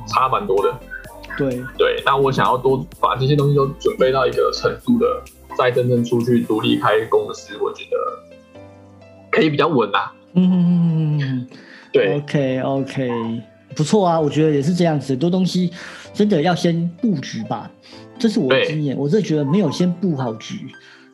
[0.08, 0.80] 差蛮多的。
[1.38, 5.24] 对对，那我想要多把这些东西都准备到一个程度的，
[5.58, 7.98] 再真正出去独立开公司，我觉得
[9.32, 10.12] 可以比较稳啊。
[10.34, 11.48] 嗯，
[11.92, 13.42] 对，OK OK，
[13.76, 15.72] 不错啊，我觉得也是这样子，很多东西
[16.14, 17.70] 真的要先布局吧，
[18.18, 18.98] 这是我的经验。
[18.98, 20.68] 我真的觉得没有先布好局，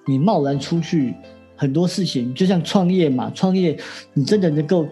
[0.06, 1.14] 你贸然出去，
[1.56, 3.78] 很多事情就像创业嘛，创业
[4.14, 4.88] 你真的能够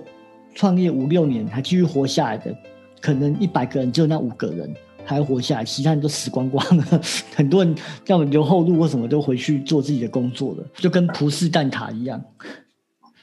[0.55, 2.55] 创业五六年还继续活下来的，
[3.01, 4.73] 可能一百个人只有那五个人。
[5.05, 7.01] 还活下来，其他人都死光光了。
[7.35, 7.75] 很多人
[8.07, 12.23] 要么留后路或什么，都回去做自己的工作了，就跟葡式蛋挞一样。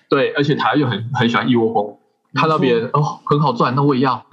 [0.07, 1.97] 对，而且他又很很喜欢一窝蜂，
[2.35, 4.25] 看到别人哦很好赚，那我也要。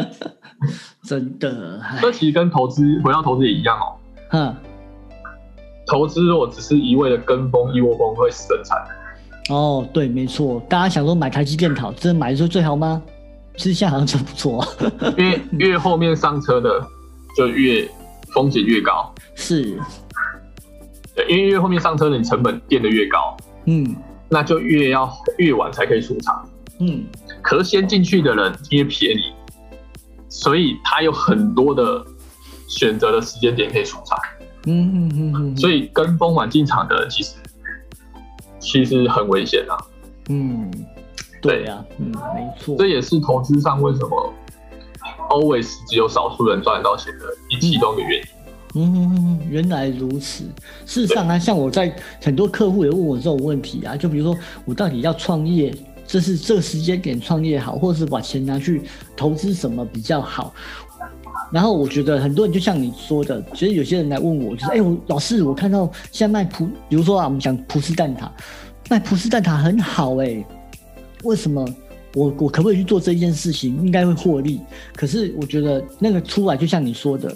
[1.02, 3.96] 真的，这其实跟投资回到投资也一样哦。
[4.32, 4.54] 嗯，
[5.86, 8.78] 投资如果只是一味的跟风一窝蜂，会死很惨。
[9.48, 10.62] 哦，对，没错。
[10.68, 13.02] 大家想说买台积电好，真的买的时候最好吗？
[13.56, 14.64] 其实现在好像真不错，
[15.18, 16.86] 因为 越后面上车的
[17.36, 17.88] 就越
[18.32, 19.12] 风险越高。
[19.34, 19.78] 是，
[21.14, 23.96] 对，因为越后面上车的，你成本垫的越高，嗯，
[24.28, 26.48] 那就越要越晚才可以出场，
[26.78, 27.04] 嗯。
[27.42, 29.32] 可是先进去的人因为便宜，
[30.28, 32.04] 所以他有很多的
[32.68, 34.18] 选择的时间点可以出场，
[34.66, 35.56] 嗯嗯嗯嗯。
[35.56, 37.34] 所以跟风晚进场的人其实
[38.58, 39.76] 其实很危险啊，
[40.28, 40.70] 嗯。
[41.42, 44.34] 对呀，嗯，没错，这也是投资上为什么
[45.30, 48.28] always 只有少数人赚得到钱的一其中一个原因。
[48.74, 50.44] 嗯，原来如此。
[50.84, 55.74] 事实上啊，像我在很多客户也问我这种问题啊，就比如说我到底要创业，
[56.10, 58.82] 这是这个时间点创业好，或者是把钱拿去
[59.16, 60.52] 投资什么比较好？
[61.52, 68.28] 然后我觉得很多人就像你说的，其实有些人来问我，就是哎，我老师，我看到现在卖葡，比如说啊，我们讲葡式蛋挞，
[68.88, 70.44] 卖葡式蛋挞很好哎。
[71.22, 71.64] 为什么
[72.14, 73.76] 我我可不可以去做这件事情？
[73.80, 74.60] 应该会获利。
[74.96, 77.32] 可是我觉得那个出来，就像你说的，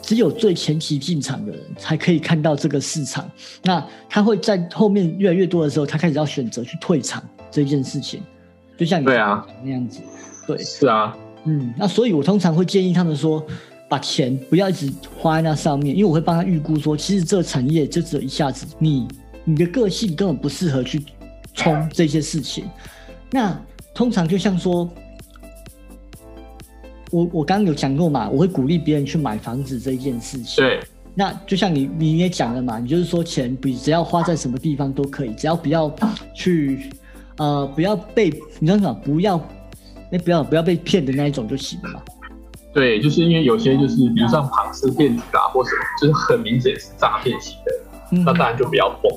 [0.00, 3.28] 只有最前期进场的人才可以看到这个市场。
[3.64, 7.20] 那他会在后面越来越多的时候，他开始要选择去退场
[7.52, 8.20] 这件事情。
[8.76, 10.00] 就像你对啊那样子，
[10.48, 11.72] 对，是啊，嗯。
[11.78, 13.46] 那所以我通常会建议他们说，
[13.88, 19.06] 把钱不要一直花在那上面，因为我会帮他预估说，其实这个产业就只有一下子，你
[19.44, 21.00] 你的个性根本不适合去
[21.54, 22.64] 冲这些事情。
[23.30, 23.56] 那
[23.94, 24.88] 通常就像说，
[27.10, 30.64] 我我刚刚有讲过嘛，我会鼓励别人去买房子这一件事情。
[30.64, 30.80] 对。
[31.14, 35.94] 那就像你你也讲了嘛，你就是说钱比只要花在什么地方都可以，只要不要
[36.34, 36.90] 去
[37.38, 39.40] 呃不要被你知道什么不要
[40.10, 42.02] 那不要不要被骗的那一种就行了嘛。
[42.74, 49.10] 对，就是因为有些就是比如像庞氏骗局啊或什么，就是很明显是诈骗型的，那当然就不要碰。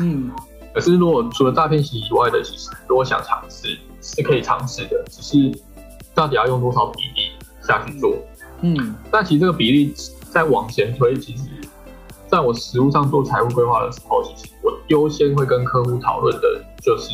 [0.00, 0.30] 嗯。
[0.74, 5.58] 可是如果除了诈骗型以外的，其实如果想尝试是可以尝试的，只是
[6.14, 7.30] 到底要用多少比例
[7.62, 8.14] 下去做？
[8.60, 9.94] 嗯，但其实这个比例
[10.30, 11.44] 再往前推，其实
[12.26, 17.10] 在我实务上做财务规划的时候，其实我优先会跟客户讨论的就是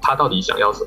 [0.00, 0.86] 他到底想要什么。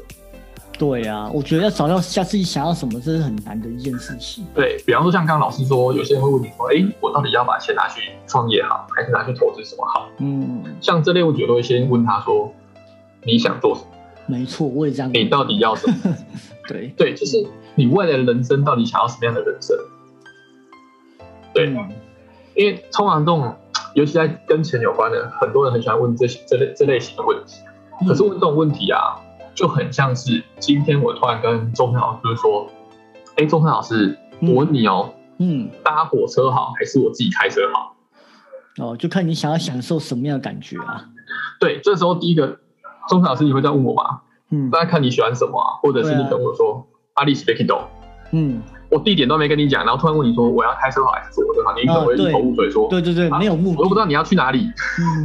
[0.76, 4.45] 对啊，我觉得要找到下自己想要什么，这是很难的一件事情。
[4.56, 12.52] 对比方说，像刚刚老师说，有些人会问你说：“哎，我到底要把钱拿去创业好，还是拿去投资什么好？”嗯，像这类问题，我都会先问他说
[13.23, 13.88] ：“你想做什么？
[14.26, 15.12] 没错，我也这样。
[15.13, 15.95] 你到底要什么？”
[16.67, 17.45] 对对，就是
[17.76, 19.78] 你未来的人生到底想要什么样的人生？
[21.54, 21.89] 对，嗯
[22.56, 23.56] 因为通常这种，
[23.93, 27.60] 尤其在跟钱有关的，很多人很喜欢问这些这类这类型的问题。
[28.08, 29.15] 可是问这种问题啊，
[29.56, 32.67] 就很像是今天我突然跟钟诚老师说
[33.38, 37.95] ：“哎，钟诚老师，我问你哦，嗯，搭火车好还是我自己开车好
[38.84, 41.06] 哦，就看你想要享受什么样的感觉啊。？”
[41.60, 42.47] 对，这时候第一个，
[43.08, 44.21] 钟诚老师你会这样问我吗？
[44.49, 47.82] 嗯大家看你喜欢什么啊，或者是你跟我说：“阿里是 b e k i d o
[48.32, 53.77] 嗯，我地点都没跟你讲，然后突然问你说我要开车好还是坐火车好，你可能会一头雾水说：“对对对，啊没有目的。
[53.77, 54.69] 我都不知道你要去哪里。”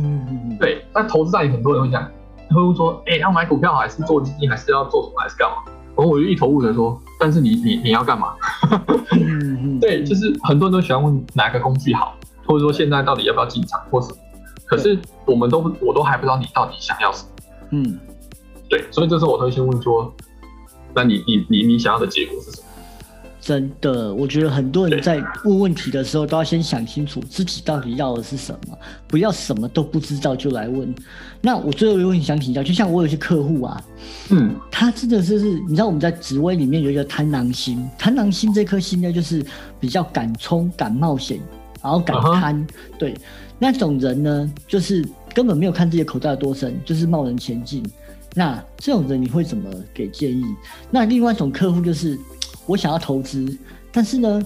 [0.02, 2.08] 嗯对，那投资上也很多人会讲，
[2.54, 5.56] 会问说，哎、要买股票还是做基金，还是要做什么，还是干嘛？
[5.96, 8.34] 然后我就一头雾水说，但是你你你要干嘛？
[9.80, 12.14] 对，就是很多人都喜欢问哪个工具好，
[12.46, 14.16] 或者说现在到底要不要进场或什么。
[14.64, 17.28] 可是我们都我都还不知道你到底想要什么。
[17.70, 17.98] 嗯，
[18.68, 20.12] 对，所以这时候我都会先问说，
[20.94, 22.66] 那你你你你想要的结果是什么？
[23.48, 30.94] 真的，我觉得很多人在问问题的时候都要先想清楚自己到底要的是什么，不要什么都不知道就来问。
[31.40, 33.82] 那我最后一个问题想请教，就像我有些客户啊，
[34.28, 39.42] 嗯，他真的是是，你知道我们在紫薇里面有一个贪狼星，贪狼星这颗星呢，就是
[39.80, 41.40] 比较敢冲、敢冒险，
[41.82, 42.66] 然后敢贪。
[42.98, 43.16] 对，
[43.58, 47.82] 那种人呢，就是根本没有看自己的口袋有多深，就是贸然前进。
[48.34, 50.44] 那这种人你会怎么给建议？
[50.90, 52.16] 那另外一种客户就是，
[52.68, 53.58] 我想要投资，
[53.90, 54.42] 但是呢，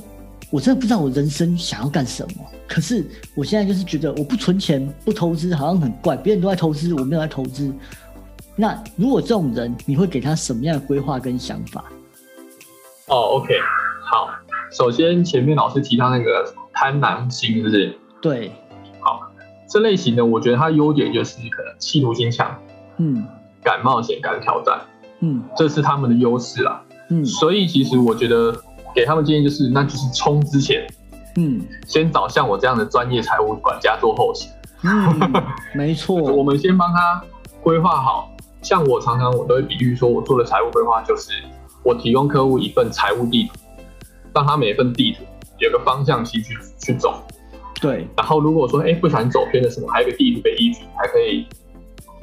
[0.49, 2.45] 我真的不知道我人生想要干什么。
[2.69, 3.05] 可是
[3.35, 7.75] 我现在就是觉得我不存钱、不投资好像很怪，别人都在投资，我没有在投资。
[8.55, 11.85] 那如果这种人，你会给他什么样的规划跟想法？
[13.09, 13.53] 哦，OK，
[14.05, 14.31] 好，
[14.71, 17.99] 首先前面老师提到那个贪婪心，是不是？
[18.21, 18.53] 对，
[19.01, 19.21] 好
[19.69, 22.57] 这类型的，我觉得它优点就是可能企图心强，
[22.99, 23.27] 嗯
[23.65, 24.81] 敢冒险，敢挑战，
[25.21, 26.82] 嗯这是他们的优势啦。
[27.21, 28.55] 嗯所以其实我觉得
[28.95, 30.87] 给他们建议就是，那就是冲之前
[31.37, 34.51] 嗯先找像我这样的专业财务管家做后勤，
[34.83, 35.33] 嗯，
[35.75, 37.23] 没错，我们先帮他
[37.63, 38.29] 规划好。
[38.63, 41.33] 像我常常我都会比喻说，我做的财务规划就是
[41.83, 43.55] 我提供客户一份财务地图，
[44.33, 45.25] 让他每份地图
[45.59, 47.21] 有个方向性去去走。
[47.81, 51.45] 对，然后如果说哎不小心走偏了什么，还有一个地图可以依据，还可以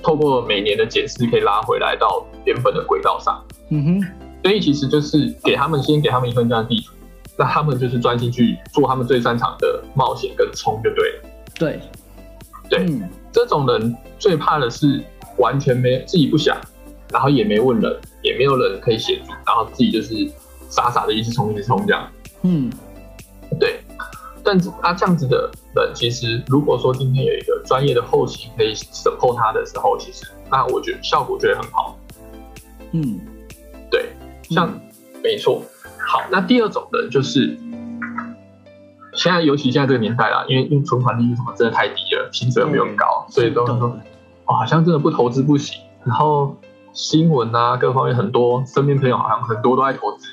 [0.02, 3.44] 透过每年的检视可以拉回来到原本的轨道上。
[3.70, 4.08] 嗯哼，
[4.44, 6.94] 所以其实就是给他们先给他们一份这样的地图，
[7.38, 11.30] 那他们就是专心去做他们最擅长的冒险跟冲就对了。
[11.56, 11.80] 对，
[12.70, 15.04] 对嗯这种人最怕的是
[15.38, 16.58] 完全没自己不想，
[17.12, 20.16] 然后也没问人，也没有人可以协助，然后自己就是
[20.70, 22.10] 傻傻的一直冲一直冲这样。
[22.44, 22.72] 嗯
[23.60, 23.82] 对，
[24.44, 31.98] 但是啊这样子的人，其实如果说今天有一个专业的后勤可以 support 他的时候，其实那我觉得效果就会很好。
[32.92, 33.39] 嗯对，
[34.50, 34.80] 像、
[35.24, 35.62] 没错。
[36.08, 37.58] 好，那第二种的就是
[39.14, 43.76] 现在，尤其现在这个年代啦，因为因为存款利率什么真的太低了，薪水又没有很高，所以都说
[44.46, 45.80] 哦，好像真的不投资不行。
[46.04, 46.56] 然后
[46.94, 50.28] 新闻啊，各方面很多，身边朋友好像很多都在投资。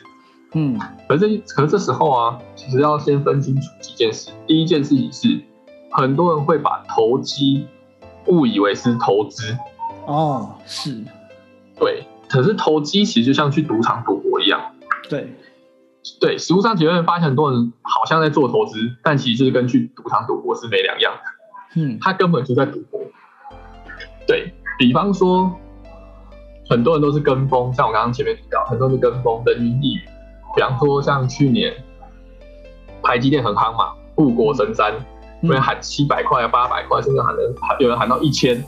[0.54, 4.30] 嗯可是可是这时候啊，其实要先分清楚几件事。
[4.46, 5.40] 第一件事情是，
[5.90, 7.66] 很多人会把投机
[8.26, 9.54] 误以为是投资，
[10.06, 11.04] 哦是，
[11.78, 12.06] 对。
[12.28, 14.60] 可是投机其实就像去赌场赌博一样。
[15.08, 15.32] 对，
[16.20, 23.00] 对，实物上其实会发现很多人好像在做投资，但其实就是跟去赌场赌博是没两样的，嗯他根本就在赌博。
[24.26, 25.52] 对比方说，
[26.68, 30.00] 很多人都是跟风，像我刚刚前面提到，很多人是跟风人云亦云。
[30.56, 31.72] 比方说，像去年
[33.02, 34.92] 台积电很夯嘛，护国神山，
[35.42, 38.64] 嗯有人喊七百块啊、八百块，甚至喊人喊有人喊到一千。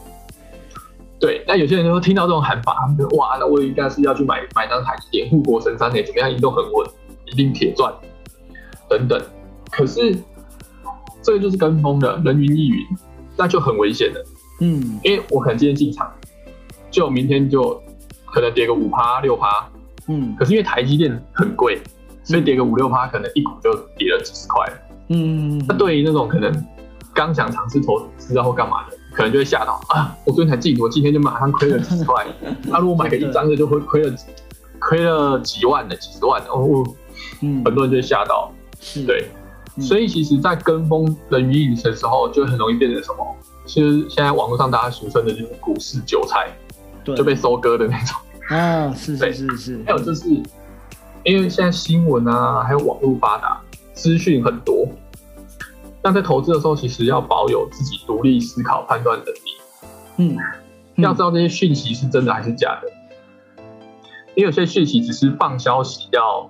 [1.21, 6.89] 对，那有些人就会听到这种喊法，他们就哇，那我应该是要去买买张台积电护国神山呢，怎么样，一定都很稳，
[7.27, 7.93] 一定铁赚，
[8.89, 9.21] 等等。
[9.71, 10.17] 可是
[11.23, 12.87] 这个就是跟风的，人云亦云，
[13.37, 14.25] 那就很危险的。
[14.61, 16.11] 嗯因为我可能今天进场，
[16.91, 17.81] 就明天就
[18.27, 19.69] 可能跌个五趴六趴，
[20.09, 21.81] 嗯可是因为台积电很贵，
[22.25, 24.67] 所以跌个五六趴，可能一股就跌了几十块。
[25.09, 26.53] 嗯那对于那种可能
[27.15, 30.17] 刚想尝试投资啊或干嘛的，可能就会吓到啊！
[30.25, 32.27] 我昨天才进，我今天就马上亏了几十块。
[32.71, 34.15] 他如果买个一张的，就会亏了
[34.79, 36.85] 亏了几万的、几十万的哦。
[37.41, 38.53] 嗯，很多人就会吓到。
[38.81, 39.29] 是，对。
[39.81, 43.37] 所以其实，在跟风人云亦云的时候，就很容易变成什么？
[43.65, 46.49] 其实现在网络上大家俗称的就是股市韭菜，
[47.05, 48.17] 就被收割的那种。
[48.49, 49.81] 啊，是是是是。
[49.87, 50.29] 还有就是，
[51.23, 53.61] 因为现在新闻啊，还有网络发达，
[53.93, 54.89] 资讯很多。
[56.01, 59.41] 但在投资的时候，其实要保有自己独立思考、判断能力。
[60.17, 60.37] 嗯，
[60.97, 62.89] 要知道这些讯息是真的还是假的。
[64.35, 66.49] 因为有些讯息只是放消息，要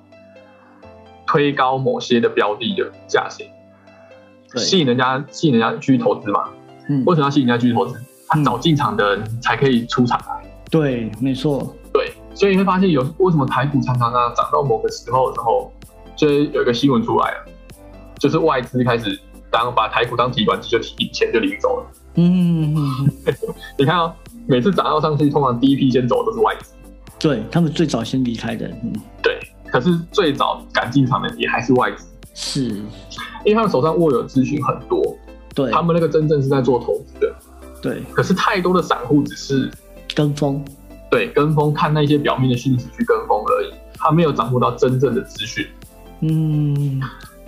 [1.26, 3.46] 推高某些的标的的价钱，
[4.56, 6.50] 吸引人家吸引人家去投资嘛。
[6.88, 7.98] 嗯，为什么要吸引人家去投资？
[8.28, 10.36] 他早进场的人才可以出场啊。
[10.70, 11.74] 对，没错。
[11.92, 15.72] 对，所以你会发现有为什么台股常常啊涨到某个时候的时候，
[16.14, 17.46] 就有一个新闻出来了，
[18.18, 19.18] 就是外资开始。
[19.50, 21.86] 当把台股当提款机，就提钱就领走了。
[22.14, 22.74] 嗯，
[23.78, 24.12] 你看哦，
[24.46, 26.72] 每次涨到上去，通常第一批先走的是外资，
[27.18, 28.66] 对他们最早先离开的。
[28.82, 28.92] 嗯，
[29.22, 29.38] 对。
[29.70, 32.64] 可是最早赶进场的也还是外资，是，
[33.44, 35.14] 因为他们手上握有资讯很多。
[35.54, 37.34] 对，他们那个真正是在做投资的。
[37.82, 38.02] 对。
[38.14, 39.70] 可是太多的散户只是
[40.14, 40.64] 跟风，
[41.10, 45.66] 对，跟风看那些表面的讯息去跟风而已，他没有掌握到真正的资讯。
[46.20, 47.00] 嗯。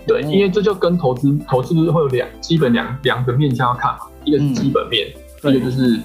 [0.07, 5.07] 对，因为这就跟投资投资会有两基本两两个面向要看嘛，一个是基本面，
[5.43, 5.99] 一个就是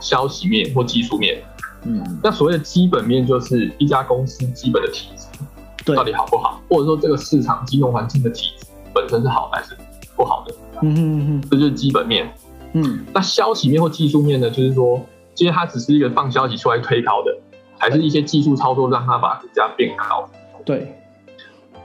[0.00, 1.42] 消息面或技术面。
[1.84, 9.74] 嗯，那所谓的基本面就是一家公司基本的体质到底好不好，或者说这个市场金融环境的体质本身是好还是
[10.14, 10.54] 不好的。
[10.82, 12.30] 嗯嗯嗯，这就是基本面。
[12.74, 15.00] 嗯，那消息面或技术面呢，就是说，
[15.34, 17.34] 其实它只是一个放消息出来推高的，
[17.78, 20.28] 还是一些技术操作让它把股价变高。
[20.66, 20.94] 对。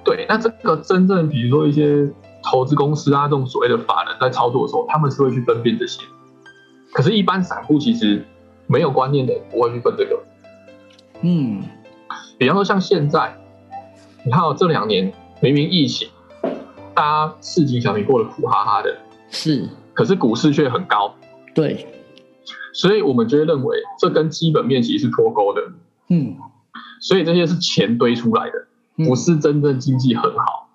[0.05, 2.07] 对，那这个真正比如说一些
[2.43, 6.01] 投资公司啊，这种所谓的法人在操作的时候，他们是会去分辨这些。
[6.93, 8.23] 可是，一般散户其实
[8.67, 10.23] 没有观念的，不会去分这个。
[11.21, 11.63] 嗯，
[12.37, 13.35] 比方说像现在，
[14.23, 16.07] 你看哦这两年明明疫情，
[16.93, 18.95] 大家市井小民过得苦哈哈的，
[19.29, 21.15] 是，可是股市却很高。
[21.55, 21.87] 对，
[22.73, 25.61] 所以我们就会认为这跟基本面其实是脱钩的。
[26.09, 26.35] 嗯，
[27.01, 28.64] 所以这些是钱堆出来的。
[28.97, 30.69] 不是真正经济很好，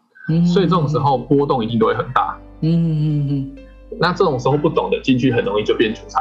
[0.53, 2.39] 所以这种时候波动一定都会很大。
[2.61, 3.57] 嗯嗯嗯。
[3.99, 6.21] 那这种时候不懂的进去，很容易就变韭菜。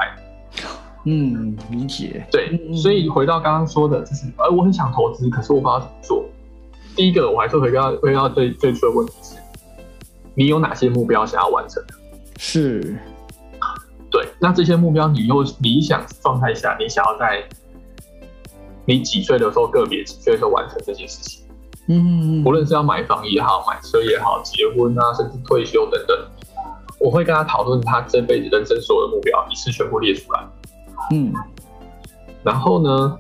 [1.05, 2.25] 嗯，理解。
[2.31, 6.25] 对，所以回到刚刚说的，就是，哎，我很想投资，可是我不知道怎么做。
[6.95, 9.35] 第一个，我还是回到回到最最初的问题是：
[10.35, 11.93] 你有哪些目标想要完成的？
[12.37, 12.97] 是。
[14.11, 17.43] 对，那这些目标，你又理想状态下，你想要在
[18.85, 21.45] 你几岁的时候，个别几岁的时候完成这些事情？
[21.91, 26.15] 嗯，无论是要买房也好，买车也好，结婚啊，甚至退休等等，
[26.99, 30.47] 我会跟他讨论他这辈子人生所有的目标，一次全部列出来。
[31.11, 31.33] 嗯，
[32.43, 33.17] 然后呢，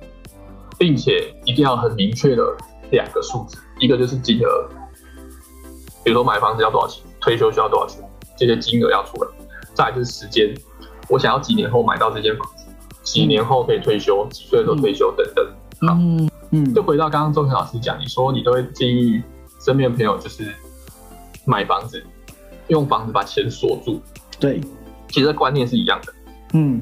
[0.77, 2.43] 并且一定要很明确的
[2.91, 4.69] 两个数字，一个就是金额，
[6.03, 8.07] 比如说买房子要多少钱，退休需要多少钱，
[8.37, 9.29] 这些金额要出来。
[9.73, 10.53] 再来就是时间，
[11.09, 12.65] 我想要几年后买到这间房子，
[13.01, 15.47] 几年后可以退休，几岁的时候退休等等。
[15.87, 16.28] 好。
[16.51, 19.21] 嗯，就回到刚刚周晨老师讲，你说你都会建议
[19.63, 20.53] 身边的朋友就是
[21.45, 22.03] 买房子，
[22.67, 24.01] 用房子把钱锁住。
[24.39, 24.59] 对，
[25.09, 26.13] 其实观念是一样的。
[26.53, 26.81] 嗯，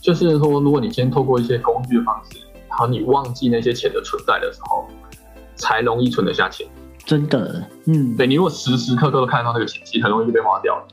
[0.00, 2.38] 就是说，如果你先透过一些工具的方式，
[2.68, 4.86] 然后你忘记那些钱的存在的时候，
[5.56, 6.66] 才容易存得下钱。
[7.04, 10.86] 真的，嗯，对你如果时时刻刻都看到那个钱，其实很容易就被花掉了。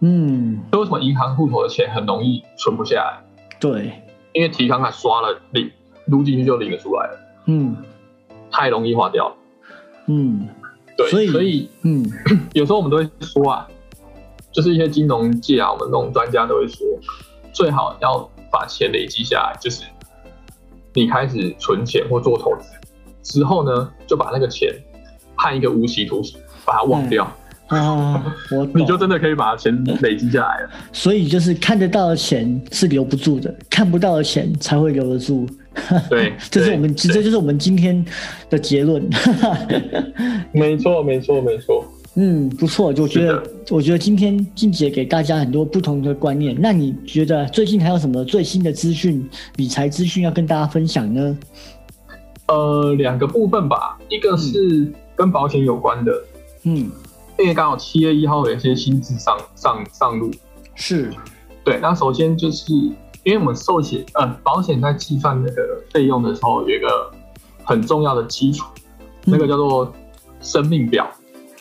[0.00, 3.18] 嗯，所以为什么银行户头的钱很容易存不下来？
[3.58, 3.92] 对，
[4.32, 5.68] 因为提款卡刷了领，
[6.06, 7.18] 撸进去就领得出来了。
[7.46, 7.76] 嗯，
[8.50, 9.36] 太容易花掉了。
[10.06, 10.46] 嗯，
[10.96, 12.04] 对，所以所以嗯，
[12.52, 13.66] 有时候我们都会说啊，
[14.52, 16.86] 就是一些金融界啊，我们那种专家都会说，
[17.52, 18.18] 最好要
[18.52, 19.82] 把钱累积下来，就是
[20.94, 22.70] 你开始存钱或做投资
[23.22, 24.72] 之后呢，就把那个钱
[25.36, 27.30] 判一个无期徒刑，把它忘掉。
[27.66, 28.22] 啊，
[28.52, 30.70] 我 你就真的可以把钱累积下来了。
[30.92, 35.44] 所以就是看得到的钱是留不住的，看不到的钱才会留得住。
[36.08, 38.04] 对，这是我们，这就是我们今天
[38.50, 39.08] 的结论。
[40.52, 41.84] 没错，没错，没错。
[42.18, 46.56] 嗯，不错，我觉得，我觉得今天静姐给大家很多不同的观念。
[46.58, 51.38] 那你觉得最近还有什么最新的资讯、理财资讯要跟大家分享呢？
[52.48, 56.12] 呃，两个部分吧，一个是跟保险有关的，
[56.62, 56.90] 嗯。
[57.38, 60.30] 因为刚好七月一号有一些新制上上上路，
[60.74, 61.10] 是，
[61.62, 61.78] 对。
[61.82, 62.64] 那首先就是
[63.26, 67.10] 因为我们寿险呃保险在计算那个费用的时候，有一个
[67.64, 68.64] 很重要的基础，
[69.24, 69.92] 那个叫做
[70.40, 71.04] 生命表。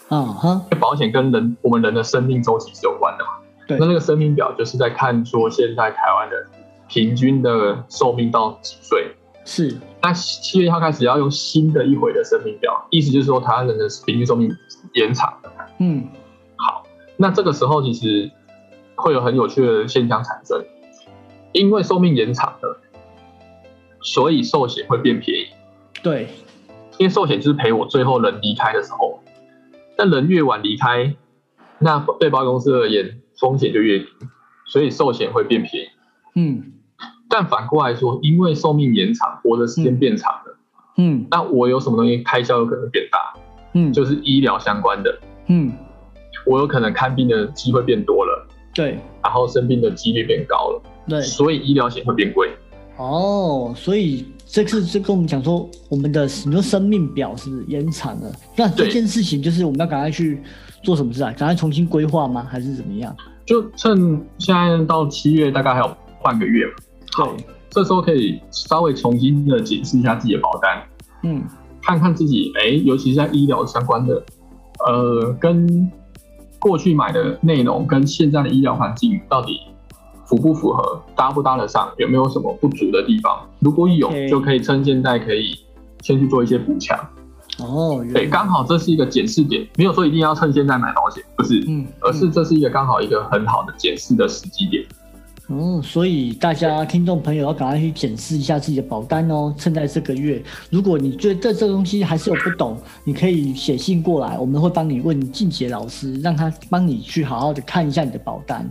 [0.10, 3.32] 嗯哼，保险跟人我们人的生命周期是有关的嘛。
[3.68, 6.36] 对那那个生命表就是在看说现在台湾的
[6.88, 9.16] 平均的寿命到几岁。
[9.44, 14.56] 是，那七月一号开始要用新的一回的生命表，意思就是说台湾人的平均寿命
[14.94, 15.52] 延长了。
[15.80, 16.08] 嗯，
[17.18, 18.30] 那这个时候其实
[18.94, 20.64] 会有很有趣的现象产生，
[21.56, 22.82] 因为寿命延长了，
[24.02, 25.48] 所以寿险会变便宜。
[26.04, 26.28] 对，
[26.98, 29.22] 因为寿险就是陪我最后人离开的时候，
[29.96, 31.16] 但人越晚离开，
[31.80, 34.06] 那对保险公司而言风险就越低，
[34.68, 35.88] 所以寿险会变便宜。
[36.36, 36.74] 嗯。
[37.30, 40.58] 但反过来说，因为寿命延长，活的时间变长了，
[40.98, 41.26] 嗯。
[41.32, 43.34] 那我有什么东西开销有可能变大，
[43.74, 45.72] 嗯，就是医疗相关的，嗯，
[46.46, 49.00] 我有可能看病的机会变多了，对。
[49.24, 52.50] 然后生病的几率变高了，对，所以医疗险会变贵。
[52.98, 58.32] 哦，所以这次就跟我们讲说，我们的你说生命表是是延长了？
[58.56, 60.42] 那这件事情就是我们要赶快去
[60.82, 61.34] 做什么事啊？
[61.38, 62.48] 赶快重新规划吗？
[62.50, 63.16] 还是怎么样？
[63.46, 66.74] 就趁现在到七月大概还有半个月嘛，
[67.12, 70.82] 好对，这时候可以稍微重新的检视一下自己的保单，
[71.24, 71.44] 嗯
[71.84, 74.24] 看看自己，哎，尤其是在医疗相关的，
[74.88, 75.92] 呃，跟
[76.58, 79.60] 过去买的内容跟现在的医疗环境到底
[80.26, 83.40] 符不符合，搭不搭得上，有没有什么不足的地方？
[83.60, 85.58] 如果有就可以趁现在可以
[86.02, 86.98] 先去做一些补强。
[87.60, 94.84] 哦，对，刚好这是一个检视点，没有说一定要趁现在买保险，不是，嗯，而是这是一个刚好一个很好的检视的时机点。
[95.48, 100.44] 哦，所以大家听众朋友要赶快去检视一下自己的保单哦，趁在这个月。
[100.70, 108.70] 如果你觉得这东西还是有不懂，你可以写信过来，我们会帮你问静杰老师，让他帮你去好好的看一下你的保单。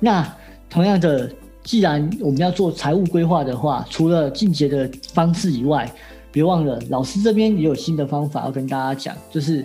[0.00, 0.22] 那
[0.68, 1.30] 同样的，
[1.62, 5.90] 既然我们要做财务规划的话，除了进杰的方式以外，
[6.30, 9.64] 别忘了老师这边也有新的方法要跟大家讲，就是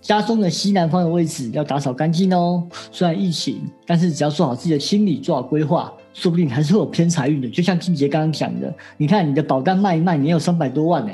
[0.00, 2.66] 家中的西南方的位置要打扫干净哦。
[2.90, 7.48] 虽然疫情，但是只要做好自己的清理，做好规划，说不定还是会有偏财运的。
[7.50, 11.12] 就像静杰刚刚讲的，你看你的保单卖一卖，你也有三百多万呢、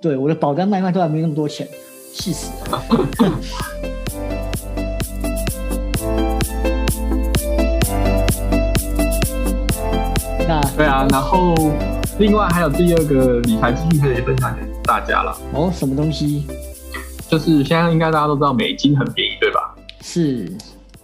[0.00, 1.68] 对，我的保单卖一卖都还没那么多钱，
[2.14, 2.82] 气死了。
[10.80, 11.54] 对啊，然后
[12.18, 16.46] 另外还有第二个理财资讯可以分享给大家了，哦，什么东西
[17.28, 19.74] 就是现在应该大家都知道美金很便宜，对吧？
[20.00, 20.50] 是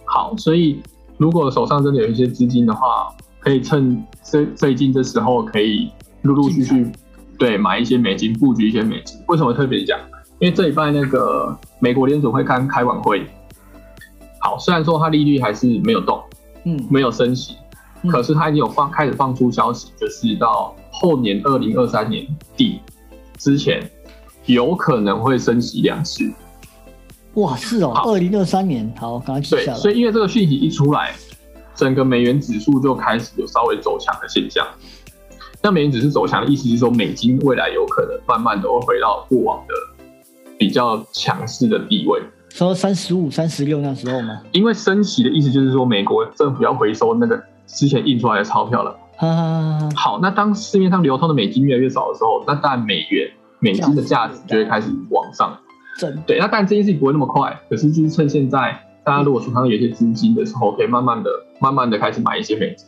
[0.03, 0.81] 好，所以
[1.17, 5.91] 如果手上真的有一些资金的话，可以趁最最近这时候可以
[6.23, 6.91] 陆陆续续
[7.37, 9.15] 对买一些美金，布局一些美金。
[9.27, 9.99] 为什么特别讲？
[10.39, 13.27] 因为这礼拜那个美国联储会刚开完会，
[14.39, 16.19] 好，虽然说它利率还是没有动，
[16.63, 17.66] 嗯没有升息，嗯
[18.11, 22.25] 可是他已经有放开始放出消息，就是到后年二零二三年
[22.55, 22.79] 底
[23.37, 23.81] 之前，
[24.45, 26.31] 有可能会升息两次。
[27.33, 29.77] 哇是哦，好二零二三年好，赶快记对下，来。
[29.77, 31.13] 所以因为这个讯息一出来，
[31.75, 34.65] 整个美元指数就开始有稍微走强的现象。
[35.61, 39.73] 那美元指数走强的意思是说，美金未来有可能慢慢的会回到过往的
[40.57, 42.21] 比较强势的地位。
[42.49, 44.41] 说三十五、三十六那时候吗？
[44.51, 48.97] 因为升息的意思就是说，美国政府要回收那个之前印出来的钞票了。
[49.95, 55.55] 好，那当市面上流通的美金越来越少的时候，那当然美元、美金的价值就会开始往上。
[55.99, 62.87] 真对，那当然这件事情不会那么快，可是就是趁现在大家如果手上有一些资金的时候，可以慢慢的、慢慢的开始买一些美金。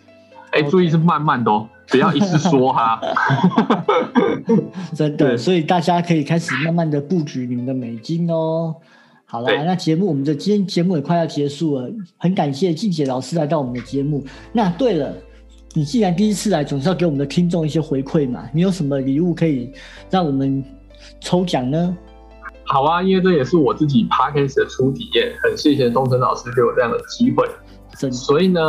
[0.52, 3.00] 哎注意是慢慢的哦，不要一次说哈。
[4.96, 8.76] 真的，所以大家可以开始慢慢的布局你们的美金哦。
[9.32, 14.26] 好啦，那节目我们的今天节目也快要结束了，很感谢静姐老师来到我们的节目。
[14.52, 15.16] 那对了，
[15.76, 18.44] 你既然第一次来，总是要给我们的听众一些回馈嘛。
[18.52, 19.72] 你有什么礼物可以
[20.10, 20.64] 让我们
[21.22, 21.96] 抽奖呢？
[22.64, 27.48] 好啊，因为这也是我自己 podcast 的初体验，很谢谢钟诚老师给我这样的机会。
[28.12, 28.62] 所以呢，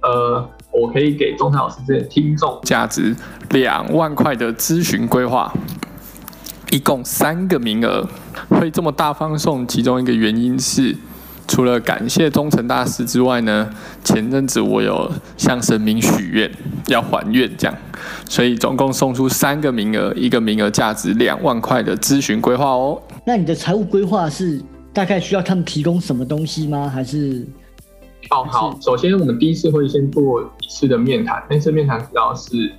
[0.00, 3.14] 呃，我可以给钟诚老师这些听众价值
[3.50, 5.52] 两万块的咨询规划，
[6.70, 8.06] 一共三个名额。
[8.48, 10.96] 会这么大方送，其中一个原因是，
[11.46, 13.70] 除了感谢忠诚大师之外呢，
[14.04, 16.50] 前阵子我有向神明许愿
[16.86, 17.76] 要还愿，这样，
[18.28, 23.00] 所以总共送出三个名额，一个名额价值两万块的咨询规划哦。
[23.24, 24.62] 那你的财务规划是
[24.92, 26.88] 大概需要他们提供什么东西吗？
[26.88, 27.46] 还是
[28.30, 32.72] 哦，好，首先我们第一次会先做一次的面谈，那次面谈主要是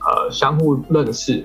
[0.00, 1.44] 呃相互认识，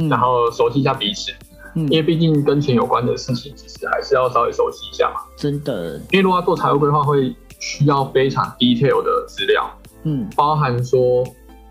[0.00, 1.30] 嗯然后熟悉一下彼此，
[1.76, 1.82] 嗯。
[1.84, 5.20] 因为毕竟跟钱有关的事情，其实还是要稍微熟悉一下嘛。
[5.36, 5.96] 真的。
[6.10, 9.70] 因为如果要做财务规划，会需要非常 detail 的资料，
[10.04, 10.28] 嗯。
[10.34, 11.24] 包含说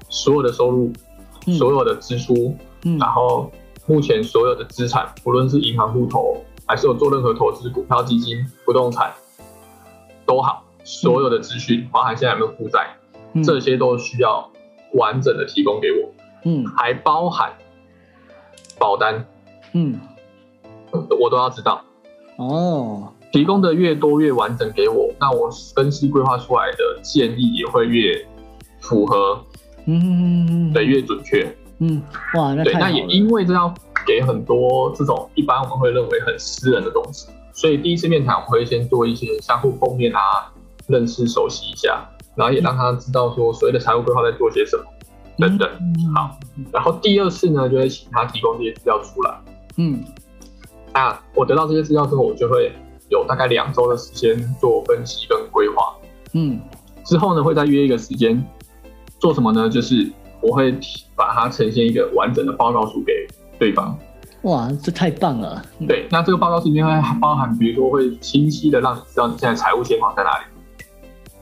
[0.10, 0.94] 所有的收入、
[1.48, 1.54] 嗯。
[1.56, 2.56] 所有的支出，
[2.86, 2.98] 嗯。
[2.98, 3.52] 然后
[3.88, 9.12] 目前所有的资产，不论是银行户头，还是有做任何投资、股票、基金、不动产，
[10.26, 12.96] 都好，所有的资讯，包含现在有没有负债，
[13.44, 14.48] 这些都需要
[14.94, 16.14] 完整的提供给我。
[16.46, 17.52] 嗯，还包含
[18.80, 19.26] 保单。
[19.74, 20.00] 嗯，
[21.20, 21.82] 我都要知道。
[22.38, 28.26] 哦，提供的越多越完整给我，那我分析规划出来的建议也会越
[28.80, 29.40] 符合。
[29.86, 31.56] 嗯，对，越准确。
[31.80, 32.02] 嗯，
[32.36, 33.74] 哇，那对，那也因为这要
[34.06, 40.20] 给很多这种一般我们会认为很私人的东西，所以第一次面谈我会先做一些相互碰面啊，
[40.88, 42.06] 认识熟悉一下，
[42.36, 44.84] 然后也让他知道说所谓的财务规划在做些什么
[45.40, 45.70] 等等。
[46.14, 46.38] 好，
[46.72, 49.34] 然后第二次呢，就会请他提供这些资料出来。
[49.78, 50.04] 嗯，
[50.94, 52.72] 那我得到这些资料之后，我就会
[53.10, 55.96] 有大概两周的时间做分析跟规划。
[56.34, 56.60] 嗯，
[57.04, 58.44] 之后呢，会再约一个时间
[59.20, 59.70] 做什么呢？
[59.70, 60.12] 就是
[60.42, 60.72] 我会
[61.16, 63.14] 把它呈现一个完整的报告书给
[63.58, 63.98] 对方。
[64.44, 65.62] 哇，这太棒了！
[65.86, 70.46] 对，那这个报告书里面会包含，比如说会清晰的让你知道你现在财务现况在哪里，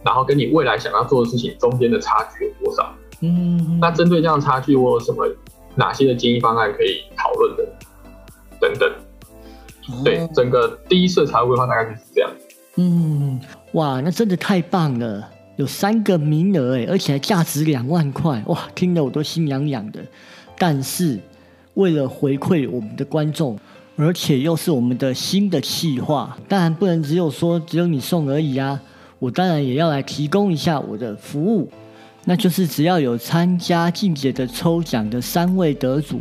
[0.04, 2.92] 然后跟你未来想要做的事情中间的差距有多少。
[3.22, 5.28] 嗯，那针对这样的差距，我有什么
[5.76, 7.66] 哪些的经营方案可以讨论的？
[8.60, 8.92] 等等。
[10.04, 12.30] 对，整个第一次财务规划大概就是这样。
[12.76, 13.40] 嗯，
[13.72, 15.30] 哇，那真的太棒了！
[15.56, 20.00] 有三个名额哎，而且还价值两万块，哇，听得我都心痒痒的。
[20.60, 21.20] 但是
[21.76, 23.58] 为了回馈我们的观众，
[23.96, 28.80] 而且又是我们的新的企划，当然不能只有说只有你送而已啊！
[29.20, 31.72] 我当然也要来提供一下我的服务，
[32.30, 36.20] 那就是只要有参加静姐的抽奖的三位得主，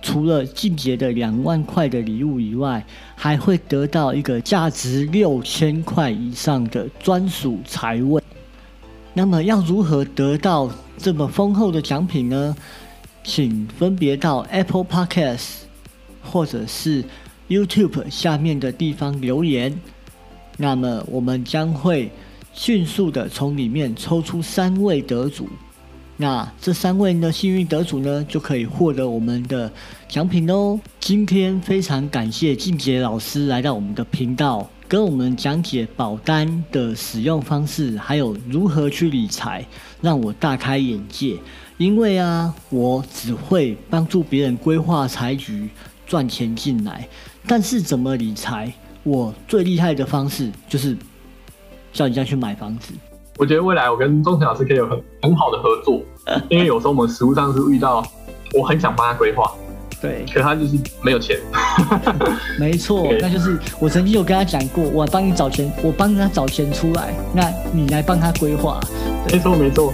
[0.00, 2.86] 除了静姐的两万块的礼物以外，
[3.16, 8.22] 还会得到一个价值六千块以上的专属财位。
[9.12, 12.56] 那么要如何得到这么丰厚的奖品呢？
[13.24, 15.48] 请分别到 Apple Podcast
[16.22, 17.04] 或者是
[17.48, 19.76] YouTube 下面的地方留言。
[20.56, 22.12] 那么我们将会
[22.52, 25.48] 迅速的从里面抽出三位得主。
[26.16, 29.72] 那这三位呢幸运得主呢就可以获得我们的
[30.06, 30.78] 奖品哦。
[30.98, 34.68] 今天非常感谢静杰老师来到我们的频道。
[34.86, 39.64] 跟我们讲解保单的使用方式，还有如何去理财，
[40.00, 41.36] 让我大开眼界。
[41.78, 45.68] 因为啊，我只会帮助别人规划财局，
[46.08, 47.08] 赚钱进来。
[47.46, 48.72] 但是怎么理财，
[49.04, 50.96] 我最厉害的方式就是
[51.92, 52.92] 叫人家去买房子。
[53.38, 56.00] 我觉得未来我跟钟诚老师可以有很很好的合作，
[56.50, 58.04] 因为有时候我们实务上是遇到，
[58.54, 59.50] 我很想帮他规划。
[60.00, 61.38] 对，可他就是没有钱。
[62.58, 68.80] 没错，那就是我曾经有跟他讲过，我帮你找钱，我帮他找钱出来，那你来帮他规划。
[69.30, 69.92] 没错，没错。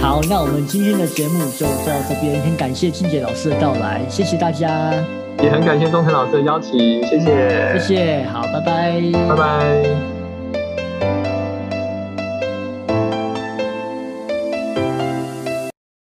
[0.00, 4.92] 好，那我们今天的节目就到这边，很感谢静姐老师的到来，谢谢大家，
[5.40, 6.76] 也很感谢钟诚老师的邀请，
[7.06, 10.15] 谢谢，谢谢，好，拜拜，拜拜。